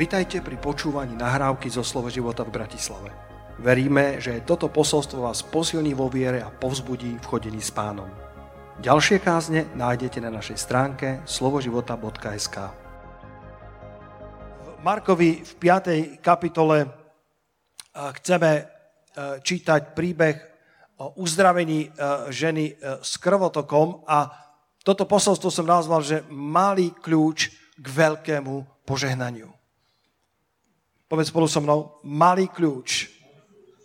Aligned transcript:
Vitajte 0.00 0.40
pri 0.40 0.56
počúvaní 0.56 1.12
nahrávky 1.12 1.68
zo 1.68 1.84
Slovo 1.84 2.08
života 2.08 2.40
v 2.40 2.56
Bratislave. 2.56 3.12
Veríme, 3.60 4.16
že 4.16 4.40
toto 4.48 4.72
posolstvo 4.72 5.28
vás 5.28 5.44
posilní 5.44 5.92
vo 5.92 6.08
viere 6.08 6.40
a 6.40 6.48
povzbudí 6.48 7.20
v 7.20 7.28
chodení 7.28 7.60
s 7.60 7.68
pánom. 7.68 8.08
Ďalšie 8.80 9.20
kázne 9.20 9.68
nájdete 9.76 10.24
na 10.24 10.32
našej 10.32 10.56
stránke 10.56 11.20
slovoživota.sk 11.28 12.56
V 14.64 14.80
Markovi 14.80 15.44
v 15.44 15.52
5. 15.68 16.24
kapitole 16.24 16.88
chceme 17.92 18.72
čítať 19.44 19.92
príbeh 19.92 20.36
o 20.96 21.20
uzdravení 21.20 21.92
ženy 22.32 22.72
s 23.04 23.20
krvotokom 23.20 24.08
a 24.08 24.32
toto 24.80 25.04
posolstvo 25.04 25.52
som 25.52 25.68
nazval, 25.68 26.00
že 26.00 26.24
malý 26.32 26.88
kľúč 26.88 27.52
k 27.76 27.84
veľkému 27.84 28.88
požehnaniu. 28.88 29.59
Povedz 31.10 31.34
spolu 31.34 31.50
so 31.50 31.58
mnou, 31.58 31.98
malý 32.06 32.46
kľúč 32.46 33.10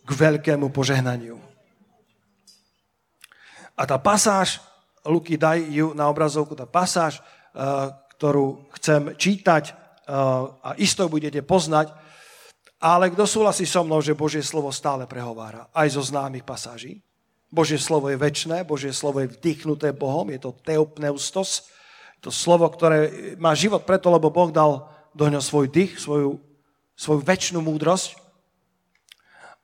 k 0.05 0.09
veľkému 0.13 0.69
požehnaniu. 0.69 1.41
A 3.73 3.81
tá 3.89 3.97
pasáž, 3.97 4.61
Luky, 5.01 5.33
daj 5.33 5.65
ju 5.73 5.97
na 5.97 6.05
obrazovku, 6.05 6.53
tá 6.53 6.69
pasáž, 6.69 7.17
eh, 7.17 7.89
ktorú 8.13 8.69
chcem 8.77 9.17
čítať 9.17 9.63
eh, 9.65 9.75
a 10.61 10.77
isto 10.77 11.09
budete 11.09 11.41
poznať, 11.41 11.89
ale 12.77 13.09
kto 13.09 13.25
súhlasí 13.25 13.65
so 13.65 13.81
mnou, 13.81 14.05
že 14.05 14.13
Božie 14.13 14.45
slovo 14.45 14.69
stále 14.69 15.09
prehovára, 15.09 15.65
aj 15.73 15.97
zo 15.97 16.05
známych 16.05 16.45
pasáží. 16.45 17.01
Božie 17.49 17.81
slovo 17.81 18.13
je 18.13 18.21
väčné, 18.21 18.61
Božie 18.61 18.93
slovo 18.93 19.25
je 19.25 19.33
vdychnuté 19.33 19.97
Bohom, 19.97 20.29
je 20.29 20.37
to 20.37 20.53
teopneustos, 20.61 21.73
to 22.21 22.29
slovo, 22.29 22.69
ktoré 22.69 23.33
má 23.41 23.57
život 23.57 23.81
preto, 23.81 24.13
lebo 24.13 24.29
Boh 24.29 24.53
dal 24.53 24.85
do 25.17 25.25
ňo 25.25 25.41
svoj 25.41 25.73
dých, 25.73 25.97
svoju 25.97 26.44
svoju 26.95 27.21
väčšnú 27.21 27.59
múdrosť. 27.59 28.15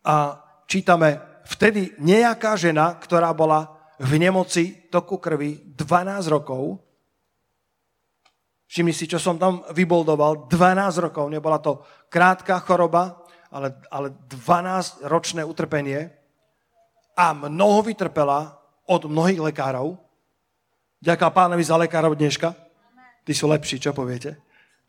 A 0.04 0.40
čítame, 0.68 1.20
vtedy 1.48 1.96
nejaká 1.98 2.60
žena, 2.60 2.96
ktorá 3.00 3.32
bola 3.32 3.72
v 3.98 4.20
nemoci 4.20 4.92
toku 4.92 5.18
krvi 5.18 5.76
12 5.76 6.28
rokov, 6.28 6.84
všimni 8.68 8.96
si, 8.96 9.08
čo 9.08 9.20
som 9.20 9.36
tam 9.36 9.64
vyboldoval, 9.72 10.48
12 10.48 11.06
rokov, 11.12 11.28
nebola 11.28 11.60
to 11.60 11.84
krátka 12.08 12.60
choroba, 12.64 13.20
ale, 13.52 13.76
ale 13.92 14.16
12-ročné 14.32 15.44
utrpenie 15.44 16.08
a 17.20 17.36
mnoho 17.36 17.84
vytrpela 17.84 18.56
od 18.88 19.06
mnohých 19.06 19.52
lekárov. 19.52 20.00
Ďaká 21.04 21.28
pánovi 21.30 21.64
za 21.64 21.76
lekárov 21.76 22.16
dneška. 22.16 22.56
Tí 23.28 23.34
sú 23.36 23.52
lepší, 23.52 23.78
čo 23.78 23.92
poviete? 23.94 24.40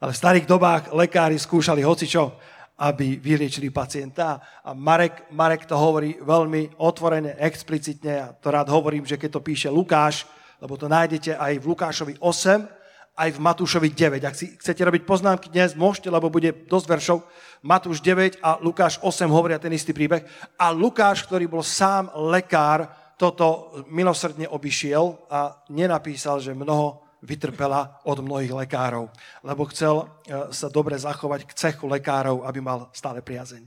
Ale 0.02 0.10
v 0.10 0.18
starých 0.18 0.50
dobách 0.50 0.90
lekári 0.90 1.38
skúšali 1.38 1.86
hocičo, 1.86 2.34
aby 2.82 3.22
vyliečili 3.22 3.70
pacienta. 3.70 4.42
A 4.66 4.74
Marek, 4.74 5.30
Marek 5.30 5.62
to 5.62 5.78
hovorí 5.78 6.18
veľmi 6.18 6.82
otvorene, 6.82 7.38
explicitne. 7.38 8.18
A 8.18 8.34
to 8.34 8.50
rád 8.50 8.66
hovorím, 8.66 9.06
že 9.06 9.14
keď 9.14 9.38
to 9.38 9.46
píše 9.46 9.70
Lukáš, 9.70 10.26
lebo 10.58 10.74
to 10.74 10.90
nájdete 10.90 11.38
aj 11.38 11.54
v 11.54 11.68
Lukášovi 11.70 12.14
8, 12.18 12.66
aj 13.14 13.28
v 13.30 13.38
Matúšovi 13.38 13.94
9. 13.94 14.26
Ak 14.26 14.34
si 14.34 14.50
chcete 14.58 14.82
robiť 14.82 15.06
poznámky 15.06 15.54
dnes, 15.54 15.78
môžete, 15.78 16.10
lebo 16.10 16.34
bude 16.34 16.50
dosť 16.66 16.86
veršov. 16.90 17.18
Matúš 17.62 18.02
9 18.02 18.42
a 18.42 18.58
Lukáš 18.58 18.98
8 19.06 19.30
hovoria 19.30 19.62
ten 19.62 19.70
istý 19.70 19.94
príbeh. 19.94 20.26
A 20.58 20.74
Lukáš, 20.74 21.22
ktorý 21.22 21.46
bol 21.46 21.62
sám 21.62 22.10
lekár, 22.26 22.90
toto 23.14 23.70
milosrdne 23.86 24.50
obišiel 24.50 25.14
a 25.30 25.62
nenapísal, 25.70 26.42
že 26.42 26.58
mnoho 26.58 27.01
vytrpela 27.22 28.02
od 28.02 28.18
mnohých 28.18 28.50
lekárov, 28.66 29.06
lebo 29.46 29.62
chcel 29.70 30.02
e, 30.02 30.50
sa 30.50 30.66
dobre 30.66 30.98
zachovať 30.98 31.46
k 31.46 31.54
cechu 31.54 31.86
lekárov, 31.86 32.42
aby 32.42 32.58
mal 32.58 32.90
stále 32.90 33.22
priazeň. 33.22 33.62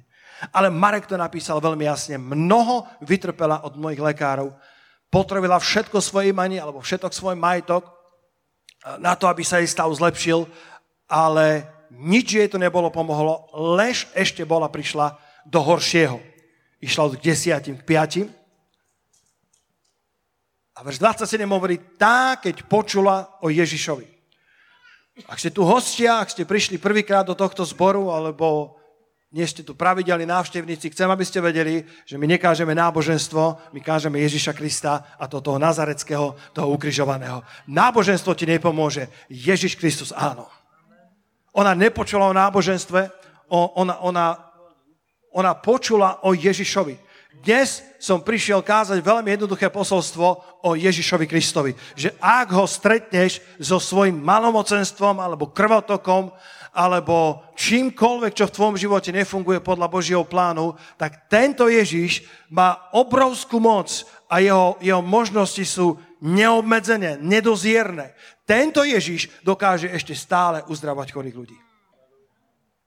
Ale 0.52 0.68
Marek 0.68 1.08
to 1.08 1.16
napísal 1.16 1.64
veľmi 1.64 1.88
jasne. 1.88 2.20
Mnoho 2.20 2.84
vytrpela 3.00 3.64
od 3.64 3.80
mnohých 3.80 4.04
lekárov, 4.04 4.52
potrebila 5.08 5.56
všetko 5.56 6.04
svoje 6.04 6.36
imanie 6.36 6.60
alebo 6.60 6.84
všetok 6.84 7.16
svoj 7.16 7.40
majetok 7.40 7.88
e, 7.88 7.92
na 9.00 9.16
to, 9.16 9.32
aby 9.32 9.48
sa 9.48 9.64
jej 9.64 9.72
stav 9.72 9.88
zlepšil, 9.88 10.44
ale 11.08 11.64
nič 11.96 12.36
jej 12.36 12.48
to 12.52 12.60
nebolo 12.60 12.92
pomohlo, 12.92 13.48
lež 13.56 14.12
ešte 14.12 14.44
bola 14.44 14.68
prišla 14.68 15.16
do 15.48 15.64
horšieho. 15.64 16.20
Išla 16.84 17.02
od 17.08 17.14
k 17.16 17.32
desiatim, 17.32 17.80
k 17.80 17.88
piatim, 17.88 18.28
a 20.76 20.84
verš 20.84 21.00
27 21.00 21.48
hovorí, 21.48 21.80
tá, 21.96 22.36
keď 22.36 22.68
počula 22.68 23.40
o 23.40 23.48
Ježišovi. 23.48 24.12
Ak 25.32 25.40
ste 25.40 25.48
tu 25.48 25.64
hostia, 25.64 26.20
ak 26.20 26.28
ste 26.28 26.44
prišli 26.44 26.76
prvýkrát 26.76 27.24
do 27.24 27.32
tohto 27.32 27.64
zboru, 27.64 28.12
alebo 28.12 28.76
nie 29.32 29.48
ste 29.48 29.64
tu 29.64 29.72
pravidelní 29.72 30.28
návštevníci, 30.28 30.92
chcem, 30.92 31.08
aby 31.08 31.24
ste 31.24 31.40
vedeli, 31.40 31.88
že 32.04 32.20
my 32.20 32.28
nekážeme 32.28 32.76
náboženstvo, 32.76 33.72
my 33.72 33.80
kážeme 33.80 34.20
Ježiša 34.20 34.52
Krista 34.52 35.16
a 35.16 35.28
to 35.32 35.40
toho 35.40 35.56
nazareckého, 35.56 36.36
toho 36.52 36.68
ukrižovaného. 36.72 37.44
Náboženstvo 37.72 38.36
ti 38.36 38.44
nepomôže, 38.44 39.08
Ježiš 39.32 39.80
Kristus 39.80 40.12
áno. 40.12 40.52
Ona 41.56 41.72
nepočula 41.72 42.28
o 42.28 42.36
náboženstve, 42.36 43.12
ona, 43.52 43.96
ona, 44.04 44.26
ona 45.32 45.52
počula 45.56 46.20
o 46.28 46.36
Ježišovi. 46.36 47.00
Dnes 47.44 47.84
som 48.00 48.24
prišiel 48.24 48.64
kázať 48.64 49.04
veľmi 49.04 49.36
jednoduché 49.36 49.68
posolstvo 49.68 50.55
o 50.66 50.74
Ježišovi 50.74 51.30
Kristovi. 51.30 51.78
Že 51.94 52.18
ak 52.18 52.50
ho 52.58 52.66
stretneš 52.66 53.38
so 53.62 53.78
svojím 53.78 54.18
malomocenstvom 54.18 55.22
alebo 55.22 55.54
krvotokom 55.54 56.34
alebo 56.76 57.46
čímkoľvek, 57.56 58.34
čo 58.36 58.50
v 58.50 58.56
tvojom 58.58 58.76
živote 58.76 59.14
nefunguje 59.16 59.64
podľa 59.64 59.88
Božieho 59.88 60.26
plánu, 60.28 60.76
tak 61.00 61.32
tento 61.32 61.72
Ježiš 61.72 62.28
má 62.52 62.92
obrovskú 62.92 63.64
moc 63.64 64.04
a 64.28 64.44
jeho, 64.44 64.76
jeho 64.84 65.00
možnosti 65.00 65.64
sú 65.64 65.96
neobmedzené, 66.20 67.22
nedozierne. 67.22 68.12
Tento 68.44 68.84
Ježiš 68.84 69.32
dokáže 69.46 69.88
ešte 69.88 70.12
stále 70.18 70.68
uzdravať 70.68 71.16
chorých 71.16 71.38
ľudí. 71.38 71.58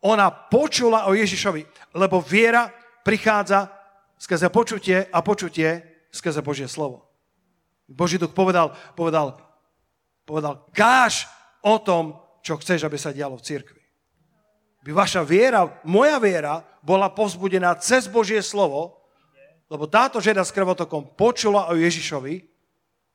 Ona 0.05 0.31
počula 0.31 1.09
o 1.09 1.17
Ježišovi, 1.17 1.95
lebo 1.97 2.21
viera 2.21 2.69
prichádza 3.03 3.73
skrze 4.21 4.53
počutie 4.53 5.09
a 5.09 5.19
počutie 5.25 6.05
skrze 6.13 6.45
Božie 6.45 6.69
slovo. 6.69 7.08
Boží 7.89 8.21
duch 8.21 8.37
povedal, 8.37 8.77
povedal, 8.93 9.41
povedal, 10.29 10.69
káž 10.77 11.25
o 11.65 11.81
tom, 11.81 12.21
čo 12.45 12.61
chceš, 12.61 12.85
aby 12.85 13.01
sa 13.01 13.17
dialo 13.17 13.41
v 13.41 13.47
cirkvi. 13.49 13.83
By 14.85 14.91
vaša 14.93 15.25
viera, 15.25 15.65
moja 15.83 16.21
viera, 16.21 16.63
bola 16.85 17.11
povzbudená 17.11 17.75
cez 17.81 18.07
Božie 18.07 18.45
slovo, 18.45 19.01
lebo 19.69 19.89
táto 19.89 20.21
žena 20.21 20.45
s 20.45 20.55
krvotokom 20.55 21.17
počula 21.17 21.69
o 21.69 21.77
Ježišovi 21.77 22.45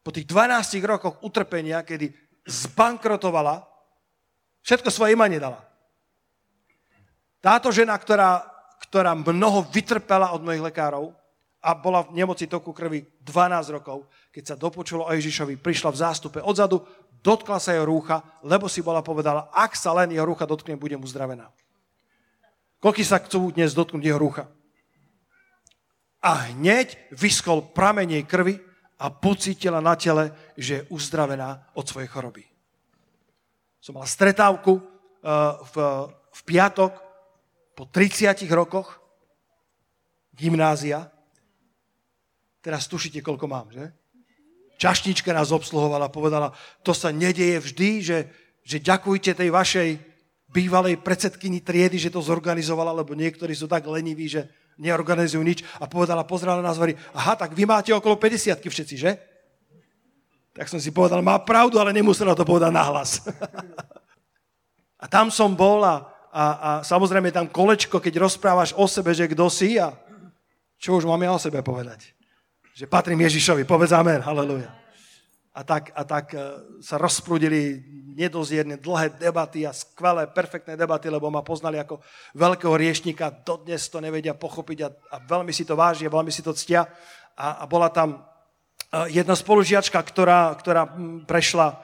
po 0.04 0.12
tých 0.12 0.28
12 0.28 0.84
rokoch 0.84 1.24
utrpenia, 1.24 1.82
kedy 1.82 2.12
zbankrotovala, 2.44 3.64
všetko 4.66 4.90
svoje 4.92 5.16
imanie 5.16 5.40
dala. 5.40 5.64
Táto 7.40 7.72
žena, 7.72 7.96
ktorá 7.96 8.54
ktorá 8.94 9.16
mnoho 9.16 9.64
vytrpela 9.72 10.36
od 10.36 10.44
mnohých 10.44 10.70
lekárov 10.70 11.16
a 11.64 11.72
bola 11.80 12.04
v 12.04 12.20
nemoci 12.20 12.44
toku 12.52 12.76
krvi 12.76 13.24
12 13.24 13.72
rokov, 13.80 14.12
keď 14.36 14.44
sa 14.44 14.56
dopočulo 14.60 15.08
o 15.08 15.16
Ježišovi, 15.16 15.56
prišla 15.56 15.96
v 15.96 16.02
zástupe 16.04 16.40
odzadu, 16.44 16.84
dotkla 17.24 17.56
sa 17.56 17.72
jeho 17.72 17.88
rúcha, 17.88 18.20
lebo 18.44 18.68
si 18.68 18.84
bola 18.84 19.00
povedala, 19.00 19.48
ak 19.56 19.80
sa 19.80 19.96
len 19.96 20.12
jeho 20.12 20.28
rúcha 20.28 20.44
dotkne, 20.44 20.76
budem 20.76 21.00
uzdravená. 21.00 21.48
Koľko 22.84 23.00
sa 23.08 23.24
chcú 23.24 23.56
dnes 23.56 23.72
dotknúť 23.72 24.04
jeho 24.04 24.20
rúcha? 24.20 24.52
A 26.20 26.52
hneď 26.52 27.00
vyskol 27.16 27.64
pramenej 27.72 28.28
krvi 28.28 28.60
a 29.00 29.08
pocítila 29.08 29.80
na 29.80 29.96
tele, 29.96 30.36
že 30.60 30.84
je 30.84 30.88
uzdravená 30.92 31.72
od 31.80 31.88
svojej 31.88 32.12
choroby. 32.12 32.44
Som 33.80 34.00
mal 34.00 34.08
stretávku 34.08 34.80
uh, 34.80 34.84
v, 35.72 35.76
v 36.12 36.42
piatok 36.44 36.92
po 37.76 37.88
30 37.88 38.36
rokoch 38.52 39.00
gymnázia, 40.36 41.08
teraz 42.64 42.88
tušíte, 42.88 43.20
koľko 43.20 43.46
mám, 43.52 43.68
že? 43.70 43.92
Čašnička 44.80 45.36
nás 45.36 45.52
obsluhovala, 45.52 46.10
povedala, 46.10 46.56
to 46.82 46.96
sa 46.96 47.12
nedieje 47.12 47.60
vždy, 47.60 47.90
že, 48.02 48.20
že 48.64 48.82
ďakujte 48.82 49.36
tej 49.36 49.50
vašej 49.52 49.90
bývalej 50.50 51.04
predsedkyni 51.04 51.60
triedy, 51.62 52.00
že 52.00 52.10
to 52.10 52.24
zorganizovala, 52.24 52.96
lebo 52.96 53.14
niektorí 53.14 53.52
sú 53.54 53.68
tak 53.68 53.86
leniví, 53.86 54.32
že 54.32 54.48
neorganizujú 54.80 55.44
nič. 55.44 55.60
A 55.78 55.86
povedala, 55.86 56.26
pozrela 56.26 56.64
nás, 56.64 56.80
hovorí, 56.80 56.98
aha, 57.14 57.38
tak 57.38 57.52
vy 57.54 57.68
máte 57.68 57.94
okolo 57.94 58.18
50 58.18 58.64
všetci, 58.64 58.96
že? 58.98 59.12
Tak 60.56 60.72
som 60.72 60.82
si 60.82 60.90
povedal, 60.90 61.22
má 61.22 61.38
pravdu, 61.44 61.78
ale 61.78 61.94
nemusela 61.94 62.38
to 62.38 62.46
povedať 62.46 62.72
nahlas. 62.74 63.22
a 65.04 65.06
tam 65.06 65.30
som 65.30 65.54
bol 65.54 65.84
a 65.86 66.14
a, 66.34 66.44
a 66.44 66.70
samozrejme 66.82 67.30
tam 67.30 67.46
kolečko, 67.46 68.02
keď 68.02 68.26
rozprávaš 68.26 68.74
o 68.74 68.90
sebe, 68.90 69.14
že 69.14 69.30
kto 69.30 69.54
si 69.54 69.78
a 69.78 69.94
čo 70.82 70.98
už 70.98 71.06
mám 71.06 71.22
ja 71.22 71.30
o 71.30 71.38
sebe 71.38 71.62
povedať? 71.62 72.10
Že 72.74 72.90
patrím 72.90 73.22
Ježišovi, 73.22 73.70
povedz 73.70 73.94
amen, 73.94 74.18
halleluja. 74.26 74.74
a 75.54 75.62
tak, 75.62 75.94
a 75.94 76.02
tak 76.02 76.34
e, 76.34 76.38
sa 76.82 76.98
rozprudili 76.98 77.78
nedozierne 78.18 78.82
dlhé 78.82 79.14
debaty 79.22 79.62
a 79.62 79.70
skvelé, 79.70 80.26
perfektné 80.26 80.74
debaty, 80.74 81.06
lebo 81.06 81.30
ma 81.30 81.46
poznali 81.46 81.78
ako 81.78 82.02
veľkého 82.34 82.74
riešnika, 82.74 83.46
dodnes 83.46 83.86
to 83.94 84.02
nevedia 84.02 84.34
pochopiť 84.34 84.80
a, 84.82 84.90
a 84.90 85.18
veľmi 85.22 85.54
si 85.54 85.70
to 85.70 85.78
vážia, 85.78 86.10
veľmi 86.10 86.34
si 86.34 86.42
to 86.42 86.50
ctia. 86.58 86.90
A, 87.38 87.62
a 87.62 87.70
bola 87.70 87.94
tam 87.94 88.18
e, 88.90 89.22
jedna 89.22 89.38
spolužiačka, 89.38 90.02
ktorá, 90.02 90.58
ktorá 90.58 90.90
prešla 91.30 91.70
e, 91.70 91.76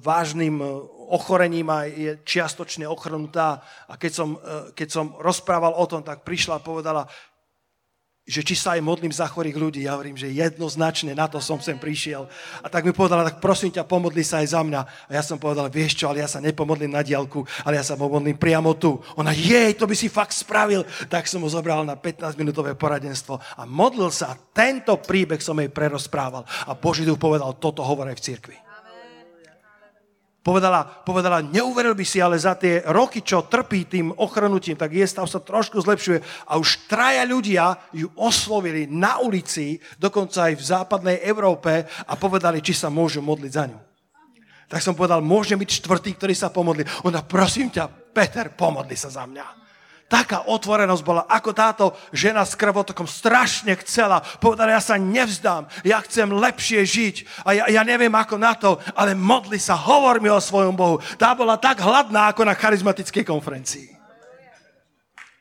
vážnym 0.00 0.64
ochorením 1.12 1.68
a 1.68 1.84
je 1.84 2.24
čiastočne 2.24 2.88
ochrnutá. 2.88 3.60
A 3.84 4.00
keď 4.00 4.12
som, 4.16 4.28
keď 4.72 4.88
som 4.88 5.12
rozprával 5.20 5.76
o 5.76 5.84
tom, 5.84 6.00
tak 6.00 6.24
prišla 6.24 6.56
a 6.56 6.64
povedala, 6.64 7.04
že 8.26 8.42
či 8.42 8.58
sa 8.58 8.74
aj 8.74 8.82
modlím 8.82 9.14
za 9.14 9.30
chorých 9.30 9.54
ľudí. 9.54 9.86
Ja 9.86 9.94
hovorím, 9.94 10.18
že 10.18 10.26
jednoznačne 10.34 11.14
na 11.14 11.30
to 11.30 11.38
som 11.38 11.62
sem 11.62 11.78
prišiel. 11.78 12.26
A 12.58 12.66
tak 12.66 12.82
mi 12.82 12.90
povedala, 12.90 13.22
tak 13.22 13.38
prosím 13.38 13.70
ťa, 13.70 13.86
pomodli 13.86 14.26
sa 14.26 14.42
aj 14.42 14.50
za 14.50 14.66
mňa. 14.66 14.80
A 14.82 15.10
ja 15.14 15.22
som 15.22 15.38
povedal, 15.38 15.70
vieš 15.70 15.94
čo, 15.94 16.10
ale 16.10 16.18
ja 16.18 16.26
sa 16.26 16.42
nepomodlím 16.42 16.90
na 16.90 17.06
diálku, 17.06 17.46
ale 17.62 17.78
ja 17.78 17.86
sa 17.86 17.94
pomodlím 17.94 18.34
priamo 18.34 18.74
tu. 18.74 18.98
Ona, 19.14 19.30
jej, 19.30 19.70
to 19.78 19.86
by 19.86 19.94
si 19.94 20.10
fakt 20.10 20.34
spravil. 20.34 20.82
Tak 21.06 21.30
som 21.30 21.38
ho 21.38 21.48
zobral 21.48 21.86
na 21.86 21.94
15-minútové 21.94 22.74
poradenstvo 22.74 23.38
a 23.38 23.62
modlil 23.62 24.10
sa. 24.10 24.34
Tento 24.50 24.98
príbeh 24.98 25.38
som 25.38 25.54
jej 25.62 25.70
prerozprával. 25.70 26.42
A 26.66 26.74
Boží 26.74 27.06
duch 27.06 27.22
povedal, 27.22 27.54
toto 27.62 27.86
hovorí 27.86 28.10
v 28.10 28.26
cirkvi. 28.26 28.65
Povedala, 30.46 30.86
povedala, 30.86 31.42
neuveril 31.42 31.98
by 31.98 32.06
si, 32.06 32.22
ale 32.22 32.38
za 32.38 32.54
tie 32.54 32.78
roky, 32.94 33.18
čo 33.18 33.50
trpí 33.50 33.90
tým 33.90 34.14
ochrnutím, 34.14 34.78
tak 34.78 34.94
jej 34.94 35.02
stav 35.02 35.26
sa 35.26 35.42
trošku 35.42 35.82
zlepšuje. 35.82 36.46
A 36.46 36.54
už 36.54 36.86
traja 36.86 37.26
ľudia 37.26 37.74
ju 37.90 38.06
oslovili 38.14 38.86
na 38.86 39.18
ulici, 39.18 39.82
dokonca 39.98 40.46
aj 40.46 40.54
v 40.54 40.62
západnej 40.62 41.18
Európe 41.26 41.90
a 41.90 42.14
povedali, 42.14 42.62
či 42.62 42.78
sa 42.78 42.86
môžu 42.86 43.26
modliť 43.26 43.50
za 43.50 43.64
ňu. 43.66 43.78
Tak 44.70 44.86
som 44.86 44.94
povedal, 44.94 45.18
môže 45.18 45.58
byť 45.58 45.82
štvrtý, 45.82 46.14
ktorý 46.14 46.34
sa 46.38 46.54
pomodli. 46.54 46.86
Ona, 47.02 47.26
prosím 47.26 47.74
ťa, 47.74 47.90
Peter, 48.14 48.54
pomodli 48.54 48.94
sa 48.94 49.10
za 49.10 49.26
mňa 49.26 49.65
taká 50.06 50.46
otvorenosť 50.46 51.02
bola, 51.02 51.22
ako 51.26 51.50
táto 51.50 51.84
žena 52.14 52.46
s 52.46 52.54
krvotokom 52.54 53.10
strašne 53.10 53.74
chcela. 53.82 54.22
Povedala, 54.38 54.78
ja 54.78 54.82
sa 54.82 54.94
nevzdám, 54.94 55.66
ja 55.82 55.98
chcem 56.06 56.30
lepšie 56.30 56.86
žiť 56.86 57.16
a 57.42 57.50
ja, 57.56 57.64
ja 57.70 57.82
neviem 57.82 58.12
ako 58.14 58.36
na 58.38 58.54
to, 58.54 58.78
ale 58.94 59.18
modli 59.18 59.58
sa, 59.58 59.74
hovor 59.74 60.22
mi 60.22 60.30
o 60.30 60.38
svojom 60.38 60.78
Bohu. 60.78 61.02
Tá 61.18 61.34
bola 61.34 61.58
tak 61.58 61.82
hladná 61.82 62.30
ako 62.30 62.46
na 62.46 62.54
charizmatickej 62.54 63.26
konferencii. 63.26 63.95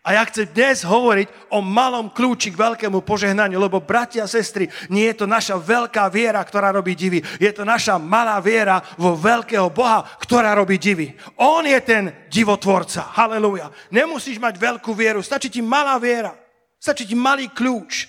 A 0.05 0.13
ja 0.13 0.21
chcem 0.29 0.45
dnes 0.45 0.85
hovoriť 0.85 1.49
o 1.49 1.65
malom 1.65 2.13
kľúči 2.13 2.53
k 2.53 2.61
veľkému 2.61 3.01
požehnaniu, 3.01 3.57
lebo 3.57 3.81
bratia 3.81 4.29
a 4.29 4.29
sestry, 4.29 4.69
nie 4.93 5.09
je 5.09 5.17
to 5.17 5.25
naša 5.25 5.57
veľká 5.57 6.05
viera, 6.13 6.37
ktorá 6.45 6.69
robí 6.69 6.93
divy. 6.93 7.25
Je 7.41 7.49
to 7.49 7.65
naša 7.65 7.97
malá 7.97 8.37
viera 8.37 8.85
vo 9.01 9.17
veľkého 9.17 9.65
Boha, 9.73 10.05
ktorá 10.21 10.53
robí 10.53 10.77
divy. 10.77 11.17
On 11.41 11.65
je 11.65 11.81
ten 11.81 12.13
divotvorca. 12.29 13.17
Halelúja. 13.17 13.73
Nemusíš 13.89 14.37
mať 14.37 14.61
veľkú 14.61 14.93
vieru, 14.93 15.25
stačí 15.25 15.49
ti 15.49 15.65
malá 15.65 15.97
viera. 15.97 16.37
Stačí 16.77 17.09
ti 17.09 17.17
malý 17.17 17.49
kľúč, 17.49 18.05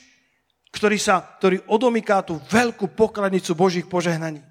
ktorý, 0.76 1.00
sa, 1.00 1.25
ktorý 1.40 1.64
odomyká 1.64 2.20
tú 2.20 2.37
veľkú 2.52 2.93
pokladnicu 2.93 3.56
Božích 3.56 3.88
požehnaní. 3.88 4.44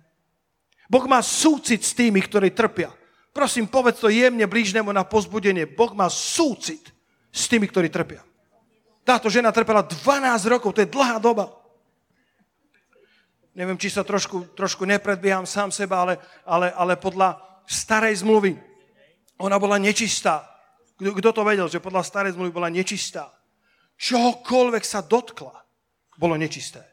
Boh 0.90 1.06
má 1.06 1.22
súcit 1.22 1.86
s 1.86 1.94
tými, 1.94 2.26
ktorí 2.26 2.58
trpia. 2.58 2.90
Prosím, 3.30 3.70
povedz 3.70 4.02
to 4.02 4.10
jemne 4.10 4.50
blížnemu 4.50 4.90
na 4.90 5.06
pozbudenie. 5.06 5.70
Boh 5.70 5.94
má 5.94 6.10
súcit 6.10 6.95
s 7.36 7.52
tými, 7.52 7.68
ktorí 7.68 7.92
trpia. 7.92 8.24
Táto 9.04 9.28
žena 9.28 9.52
trpela 9.52 9.84
12 9.84 10.00
rokov, 10.48 10.72
to 10.72 10.82
je 10.82 10.90
dlhá 10.90 11.20
doba. 11.20 11.52
Neviem, 13.52 13.76
či 13.76 13.92
sa 13.92 14.08
trošku, 14.08 14.56
trošku 14.56 14.88
nepredbieham 14.88 15.44
sám 15.44 15.72
seba, 15.72 16.04
ale, 16.04 16.16
ale, 16.48 16.72
ale 16.72 16.94
podľa 16.96 17.40
starej 17.68 18.24
zmluvy 18.24 18.56
ona 19.40 19.60
bola 19.60 19.76
nečistá. 19.76 20.48
Kto, 20.96 21.30
to 21.36 21.44
vedel, 21.44 21.68
že 21.68 21.84
podľa 21.84 22.08
starej 22.08 22.40
zmluvy 22.40 22.52
bola 22.56 22.72
nečistá? 22.72 23.32
Čohokoľvek 24.00 24.84
sa 24.84 25.04
dotkla, 25.04 25.56
bolo 26.16 26.36
nečisté. 26.40 26.84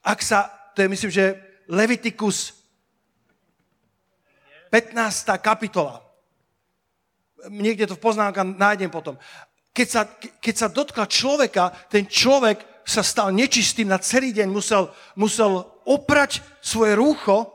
Ak 0.00 0.24
sa, 0.24 0.48
to 0.72 0.84
je 0.84 0.88
myslím, 0.88 1.10
že 1.12 1.24
Leviticus 1.68 2.56
15. 4.70 4.92
kapitola, 5.40 6.05
niekde 7.52 7.86
to 7.90 7.94
v 7.96 8.04
poznámkach 8.04 8.46
nájdem 8.46 8.88
potom. 8.88 9.20
Keď 9.76 9.88
sa, 9.88 10.02
keď 10.40 10.54
sa 10.56 10.68
dotkla 10.72 11.04
človeka, 11.04 11.68
ten 11.92 12.08
človek 12.08 12.64
sa 12.86 13.02
stal 13.02 13.34
nečistým 13.34 13.90
na 13.90 14.00
celý 14.00 14.32
deň, 14.32 14.48
musel, 14.48 14.88
musel 15.18 15.66
oprať 15.84 16.40
svoje 16.62 16.96
rúcho 16.96 17.50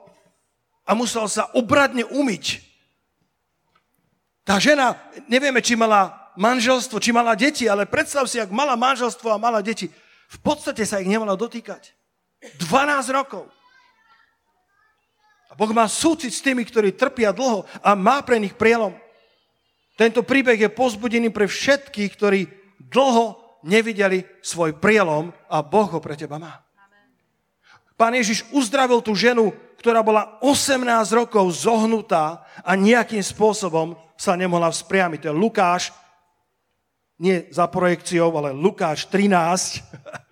a 0.86 0.92
musel 0.94 1.25
sa 1.31 1.50
obradne 1.56 2.04
umyť. 2.04 2.60
Tá 4.44 4.60
žena, 4.60 5.00
nevieme, 5.31 5.63
či 5.63 5.80
mala 5.80 6.34
manželstvo, 6.36 7.00
či 7.00 7.16
mala 7.16 7.38
deti, 7.38 7.66
ale 7.66 7.88
predstav 7.88 8.27
si, 8.27 8.38
ak 8.38 8.51
mala 8.51 8.75
manželstvo 8.75 9.31
a 9.31 9.42
mala 9.42 9.63
deti, 9.63 9.88
v 10.31 10.39
podstate 10.44 10.84
sa 10.84 11.00
ich 11.00 11.10
nemala 11.10 11.39
dotýkať. 11.39 11.95
12 12.60 13.12
rokov. 13.13 13.48
A 15.51 15.54
Boh 15.54 15.72
má 15.75 15.86
súcit 15.92 16.31
s 16.31 16.39
tými, 16.39 16.63
ktorí 16.63 16.95
trpia 16.95 17.36
dlho 17.36 17.68
a 17.84 17.92
má 17.92 18.24
pre 18.24 18.39
nich 18.39 18.56
prielom. 18.56 18.95
Tento 20.01 20.25
príbeh 20.25 20.57
je 20.57 20.74
pozbudený 20.74 21.30
pre 21.30 21.45
všetkých, 21.45 22.12
ktorí 22.18 22.50
dlho 22.89 23.38
nevideli 23.62 24.25
svoj 24.42 24.81
prielom 24.81 25.30
a 25.45 25.62
Boh 25.62 25.86
ho 25.94 26.01
pre 26.01 26.18
teba 26.18 26.42
má. 26.42 26.57
Pán 27.94 28.18
Ježiš 28.18 28.50
uzdravil 28.50 29.06
tú 29.06 29.13
ženu, 29.13 29.53
ktorá 29.77 30.01
bola 30.01 30.42
18 30.42 30.81
rokov 31.13 31.53
zohnutá 31.53 32.50
a 32.65 32.74
nejakým 32.74 33.21
spôsobom 33.21 33.94
sa 34.18 34.33
nemohla 34.33 34.74
vzpriamiť. 34.74 35.21
To 35.21 35.30
je 35.30 35.38
Lukáš, 35.38 35.94
nie 37.21 37.45
za 37.53 37.69
projekciou, 37.69 38.33
ale 38.33 38.57
Lukáš 38.57 39.06
13, 39.06 39.86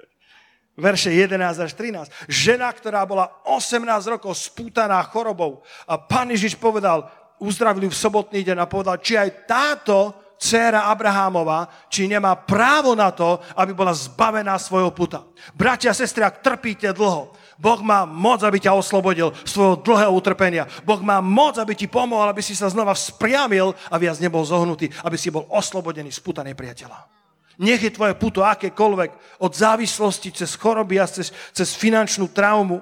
verše 0.82 1.14
11 1.14 1.46
až 1.62 1.72
13. 1.78 2.10
Žena, 2.26 2.74
ktorá 2.74 3.06
bola 3.06 3.30
18 3.46 3.86
rokov 4.18 4.34
spútaná 4.34 4.98
chorobou 5.06 5.62
a 5.86 6.02
pán 6.02 6.34
Ježiš 6.34 6.58
povedal, 6.58 7.06
uzdravili 7.40 7.88
v 7.88 7.96
sobotný 7.96 8.44
deň 8.44 8.58
a 8.62 8.70
povedal, 8.70 9.00
či 9.00 9.16
aj 9.16 9.48
táto 9.48 10.14
dcéra 10.40 10.88
Abrahámova, 10.88 11.68
či 11.92 12.08
nemá 12.08 12.32
právo 12.40 12.96
na 12.96 13.12
to, 13.12 13.44
aby 13.60 13.76
bola 13.76 13.92
zbavená 13.92 14.56
svojho 14.56 14.88
puta. 14.96 15.28
Bratia 15.52 15.92
sestry, 15.92 16.24
ak 16.24 16.40
trpíte 16.40 16.96
dlho, 16.96 17.36
Boh 17.60 17.84
má 17.84 18.08
moc, 18.08 18.40
aby 18.48 18.56
ťa 18.56 18.72
oslobodil 18.72 19.36
svojho 19.44 19.84
dlhého 19.84 20.16
utrpenia. 20.16 20.64
Boh 20.88 21.04
má 21.04 21.20
moc, 21.20 21.60
aby 21.60 21.76
ti 21.76 21.92
pomohol, 21.92 22.32
aby 22.32 22.40
si 22.40 22.56
sa 22.56 22.72
znova 22.72 22.96
vzpriamil 22.96 23.76
a 23.92 23.96
viac 24.00 24.16
nebol 24.24 24.48
zohnutý, 24.48 24.88
aby 25.04 25.20
si 25.20 25.28
bol 25.28 25.44
oslobodený 25.52 26.08
z 26.08 26.24
puta 26.24 26.40
nepriateľa. 26.48 27.20
Nech 27.60 27.84
je 27.84 27.92
tvoje 27.92 28.16
puto 28.16 28.48
akékoľvek, 28.48 29.44
od 29.44 29.52
závislosti 29.52 30.32
cez 30.32 30.56
choroby 30.56 31.04
a 31.04 31.12
cez, 31.12 31.36
cez 31.52 31.76
finančnú 31.76 32.32
traumu. 32.32 32.80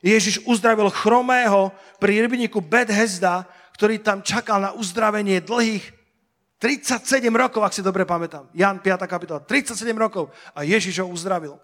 Ježiš 0.00 0.40
uzdravil 0.48 0.88
chromého 0.88 1.68
pri 2.00 2.24
rybníku 2.24 2.64
Bethesda, 2.64 3.44
ktorý 3.74 3.98
tam 4.00 4.22
čakal 4.22 4.62
na 4.62 4.70
uzdravenie 4.72 5.42
dlhých 5.42 5.82
37 6.62 7.28
rokov, 7.34 7.60
ak 7.60 7.74
si 7.74 7.82
dobre 7.84 8.06
pamätám. 8.08 8.48
Jan 8.54 8.80
5. 8.80 9.04
kapitola. 9.04 9.42
37 9.42 9.84
rokov 9.98 10.30
a 10.54 10.62
Ježiš 10.64 11.02
ho 11.02 11.10
uzdravil. 11.10 11.58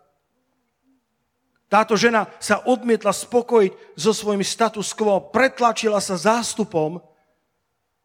Táto 1.71 1.95
žena 1.95 2.27
sa 2.43 2.67
odmietla 2.67 3.15
spokojiť 3.15 3.95
so 3.95 4.11
svojím 4.11 4.43
status 4.43 4.91
quo, 4.91 5.31
pretlačila 5.31 6.03
sa 6.03 6.19
zástupom, 6.19 6.99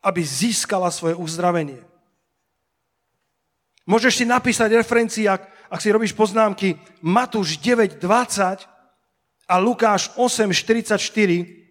aby 0.06 0.22
získala 0.22 0.94
svoje 0.94 1.18
uzdravenie. 1.18 1.82
Môžeš 3.90 4.22
si 4.22 4.26
napísať 4.26 4.70
referencii, 4.78 5.26
ak, 5.26 5.50
ak 5.66 5.80
si 5.82 5.90
robíš 5.90 6.14
poznámky, 6.14 6.78
Matúš 7.02 7.58
9.20 7.58 8.70
a 9.50 9.56
Lukáš 9.58 10.14
8.44, 10.14 11.65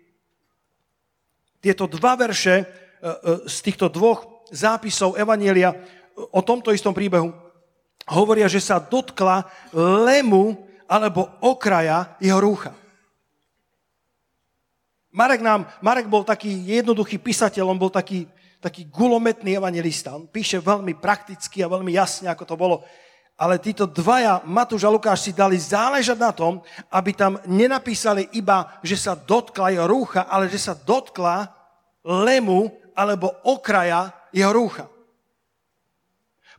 tieto 1.65 1.89
dva 1.89 2.13
verše 2.21 2.61
e, 2.61 2.65
e, 2.65 2.67
z 3.49 3.57
týchto 3.65 3.89
dvoch 3.89 4.45
zápisov 4.53 5.17
Evanielia 5.17 5.73
o 6.15 6.45
tomto 6.45 6.69
istom 6.77 6.93
príbehu 6.93 7.33
hovoria, 8.05 8.45
že 8.45 8.61
sa 8.61 8.77
dotkla 8.77 9.49
lemu 9.73 10.61
alebo 10.85 11.33
okraja 11.41 12.13
jeho 12.21 12.37
rúcha. 12.37 12.77
Marek, 15.15 15.41
nám, 15.41 15.65
Marek 15.81 16.11
bol 16.11 16.27
taký 16.27 16.51
jednoduchý 16.51 17.23
písateľ, 17.23 17.71
on 17.71 17.79
bol 17.79 17.89
taký, 17.89 18.27
taký 18.59 18.91
gulometný 18.91 19.55
evangelista. 19.55 20.13
On 20.13 20.27
píše 20.27 20.59
veľmi 20.59 20.99
prakticky 20.99 21.63
a 21.63 21.71
veľmi 21.71 21.95
jasne, 21.95 22.27
ako 22.29 22.45
to 22.45 22.55
bolo. 22.59 22.77
Ale 23.35 23.59
títo 23.59 23.91
dvaja, 23.91 24.47
Matúš 24.47 24.87
a 24.87 24.95
Lukáš, 24.95 25.27
si 25.27 25.33
dali 25.35 25.59
záležať 25.59 26.19
na 26.19 26.31
tom, 26.31 26.63
aby 26.91 27.11
tam 27.11 27.43
nenapísali 27.51 28.31
iba, 28.39 28.79
že 28.87 28.95
sa 28.95 29.19
dotkla 29.19 29.75
jeho 29.75 29.91
rúcha, 29.91 30.31
ale 30.31 30.47
že 30.47 30.63
sa 30.63 30.79
dotkla 30.79 31.51
lemu 32.07 32.71
alebo 32.95 33.35
okraja 33.43 34.15
jeho 34.31 34.55
rúcha. 34.55 34.87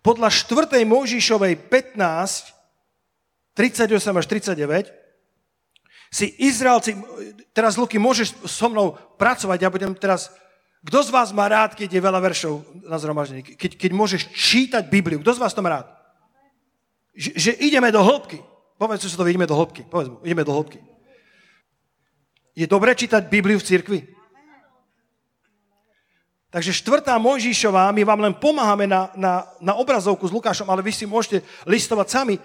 Podľa 0.03 0.29
4. 0.29 0.83
Mojžišovej 0.83 1.71
15, 1.71 1.95
38 3.55 4.19
až 4.19 4.25
39, 4.27 5.05
Si 6.15 6.31
Izraelci, 6.39 6.95
teraz 7.51 7.75
Luky, 7.75 7.99
môžeš 7.99 8.47
so 8.47 8.71
mnou 8.71 8.95
pracovať, 9.19 9.59
ja 9.59 9.67
budem 9.67 9.91
teraz... 9.91 10.31
Kto 10.85 11.01
z 11.01 11.09
vás 11.09 11.33
má 11.33 11.49
rád, 11.49 11.73
keď 11.73 11.97
je 11.97 12.05
veľa 12.05 12.21
veršov 12.21 12.61
na 12.85 12.95
zhromaždení? 13.01 13.41
Keď, 13.41 13.73
keď 13.73 13.91
môžeš 13.91 14.29
čítať 14.31 14.85
Bibliu, 14.85 15.19
kto 15.19 15.33
z 15.33 15.41
vás 15.41 15.51
to 15.51 15.59
má 15.59 15.81
rád? 15.81 15.91
Že, 17.15 17.31
že 17.35 17.51
ideme 17.63 17.89
do 17.95 18.03
hĺbky. 18.03 18.43
Povedz, 18.75 19.07
sa 19.07 19.15
to 19.15 19.27
ideme 19.27 19.47
do 19.47 19.55
hĺbky. 19.55 19.87
Povedz 19.87 20.11
mu, 20.11 20.19
ideme 20.27 20.43
do 20.43 20.51
hĺbky. 20.51 20.83
Je 22.55 22.67
dobré 22.67 22.95
čítať 22.95 23.23
Bibliu 23.31 23.59
v 23.59 23.67
cirkvi? 23.67 23.99
Takže 26.55 26.71
štvrtá 26.71 27.19
Mojžišová, 27.19 27.91
my 27.91 28.03
vám 28.07 28.23
len 28.23 28.33
pomáhame 28.35 28.87
na, 28.87 29.11
na, 29.19 29.43
na 29.59 29.75
obrazovku 29.75 30.23
s 30.23 30.31
Lukášom, 30.31 30.71
ale 30.71 30.79
vy 30.79 30.95
si 30.95 31.03
môžete 31.03 31.43
listovať 31.67 32.07
sami. 32.07 32.35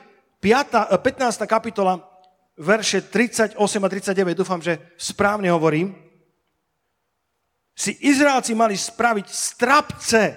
5, 0.43 0.99
15. 0.99 1.47
kapitola, 1.47 2.03
verše 2.59 3.07
38 3.07 3.55
a 3.55 3.89
39, 3.89 4.35
dúfam, 4.35 4.59
že 4.59 4.83
správne 4.99 5.47
hovorím, 5.55 5.95
si 7.71 7.95
Izraelci 8.03 8.51
mali 8.59 8.75
spraviť 8.75 9.27
strapce 9.31 10.35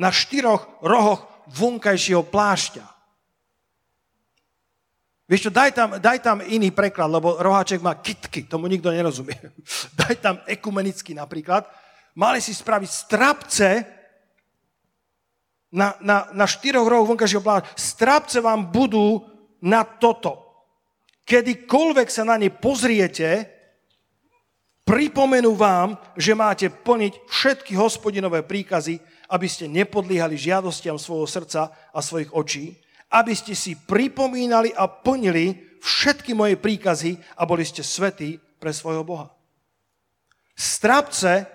na 0.00 0.08
štyroch 0.08 0.80
rohoch 0.80 1.28
vonkajšieho 1.52 2.24
plášťa. 2.24 2.93
Vieš 5.34 5.50
čo, 5.50 5.52
daj 5.52 5.74
tam, 5.74 5.98
daj 5.98 6.22
tam 6.22 6.38
iný 6.46 6.70
preklad, 6.70 7.10
lebo 7.10 7.42
roháček 7.42 7.82
má 7.82 7.98
kitky, 7.98 8.46
tomu 8.46 8.70
nikto 8.70 8.94
nerozumie. 8.94 9.34
daj 10.06 10.14
tam 10.22 10.38
ekumenický 10.46 11.10
napríklad. 11.10 11.66
Mali 12.14 12.38
si 12.38 12.54
spraviť 12.54 12.90
strapce 12.94 13.68
na, 15.74 15.98
na, 15.98 16.30
na 16.30 16.46
štyroch 16.46 16.86
rohoch 16.86 17.10
vonkajšieho 17.10 17.42
plášťa. 17.42 17.74
Strapce 17.74 18.38
vám 18.38 18.70
budú 18.70 19.26
na 19.58 19.82
toto 19.82 20.44
kedykoľvek 21.24 22.08
sa 22.12 22.22
na 22.28 22.36
ne 22.36 22.52
pozriete, 22.52 23.48
pripomenú 24.84 25.56
vám, 25.56 25.96
že 26.14 26.36
máte 26.36 26.68
plniť 26.68 27.24
všetky 27.24 27.72
hospodinové 27.74 28.44
príkazy, 28.44 29.00
aby 29.32 29.48
ste 29.48 29.64
nepodlíhali 29.72 30.36
žiadostiam 30.36 31.00
svojho 31.00 31.24
srdca 31.24 31.72
a 31.72 31.98
svojich 32.04 32.30
očí, 32.36 32.76
aby 33.14 33.32
ste 33.38 33.54
si 33.54 33.78
pripomínali 33.78 34.74
a 34.74 34.90
plnili 34.90 35.78
všetky 35.78 36.34
moje 36.34 36.58
príkazy 36.58 37.14
a 37.38 37.46
boli 37.46 37.62
ste 37.62 37.86
svetí 37.86 38.42
pre 38.58 38.74
svojho 38.74 39.06
Boha. 39.06 39.30
Strapce, 40.58 41.46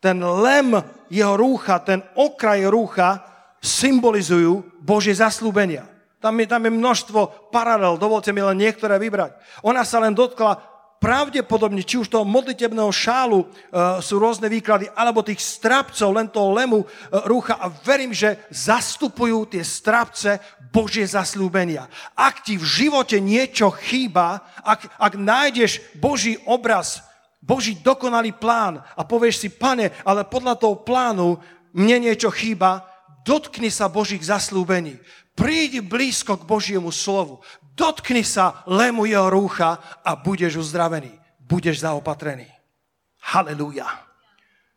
ten 0.00 0.16
lem 0.20 0.72
jeho 1.12 1.36
rúcha, 1.36 1.82
ten 1.84 2.00
okraj 2.16 2.64
rúcha 2.72 3.24
symbolizujú 3.60 4.64
Božie 4.80 5.12
zaslúbenia. 5.12 5.84
Tam 6.16 6.32
je, 6.40 6.46
tam 6.48 6.64
je 6.64 6.72
množstvo 6.72 7.52
paralel, 7.52 8.00
dovolte 8.00 8.32
mi 8.32 8.40
len 8.40 8.56
niektoré 8.56 8.96
vybrať. 8.96 9.36
Ona 9.66 9.84
sa 9.84 10.00
len 10.00 10.16
dotkla 10.16 10.75
pravdepodobne, 11.06 11.86
či 11.86 12.02
už 12.02 12.10
toho 12.10 12.26
modlitebného 12.26 12.90
šálu 12.90 13.46
e, 13.46 13.46
sú 14.02 14.18
rôzne 14.18 14.50
výklady, 14.50 14.90
alebo 14.90 15.22
tých 15.22 15.38
strapcov, 15.38 16.10
len 16.10 16.26
toho 16.26 16.50
lemu 16.50 16.82
e, 16.82 16.86
rúcha 17.30 17.62
a 17.62 17.70
verím, 17.70 18.10
že 18.10 18.42
zastupujú 18.50 19.54
tie 19.54 19.62
strapce 19.62 20.42
Božie 20.74 21.06
zaslúbenia. 21.06 21.86
Ak 22.18 22.42
ti 22.42 22.58
v 22.58 22.66
živote 22.66 23.22
niečo 23.22 23.70
chýba, 23.70 24.42
ak, 24.66 24.90
ak 24.98 25.14
nájdeš 25.14 25.78
Boží 25.94 26.34
obraz, 26.42 27.06
Boží 27.38 27.78
dokonalý 27.78 28.34
plán 28.34 28.82
a 28.98 29.06
povieš 29.06 29.46
si, 29.46 29.48
pane, 29.54 29.94
ale 30.02 30.26
podľa 30.26 30.58
toho 30.58 30.82
plánu 30.82 31.38
mne 31.70 32.10
niečo 32.10 32.34
chýba, 32.34 32.82
dotkni 33.22 33.70
sa 33.70 33.86
Božích 33.86 34.26
zaslúbení. 34.26 34.98
Prídi 35.38 35.78
blízko 35.78 36.34
k 36.34 36.48
Božiemu 36.48 36.90
slovu. 36.90 37.46
Dotkni 37.76 38.24
sa 38.24 38.64
lemu 38.64 39.04
jeho 39.04 39.28
rúcha 39.28 40.00
a 40.00 40.16
budeš 40.16 40.64
uzdravený. 40.64 41.12
Budeš 41.44 41.84
zaopatrený. 41.84 42.48
Halelúja. 43.20 43.84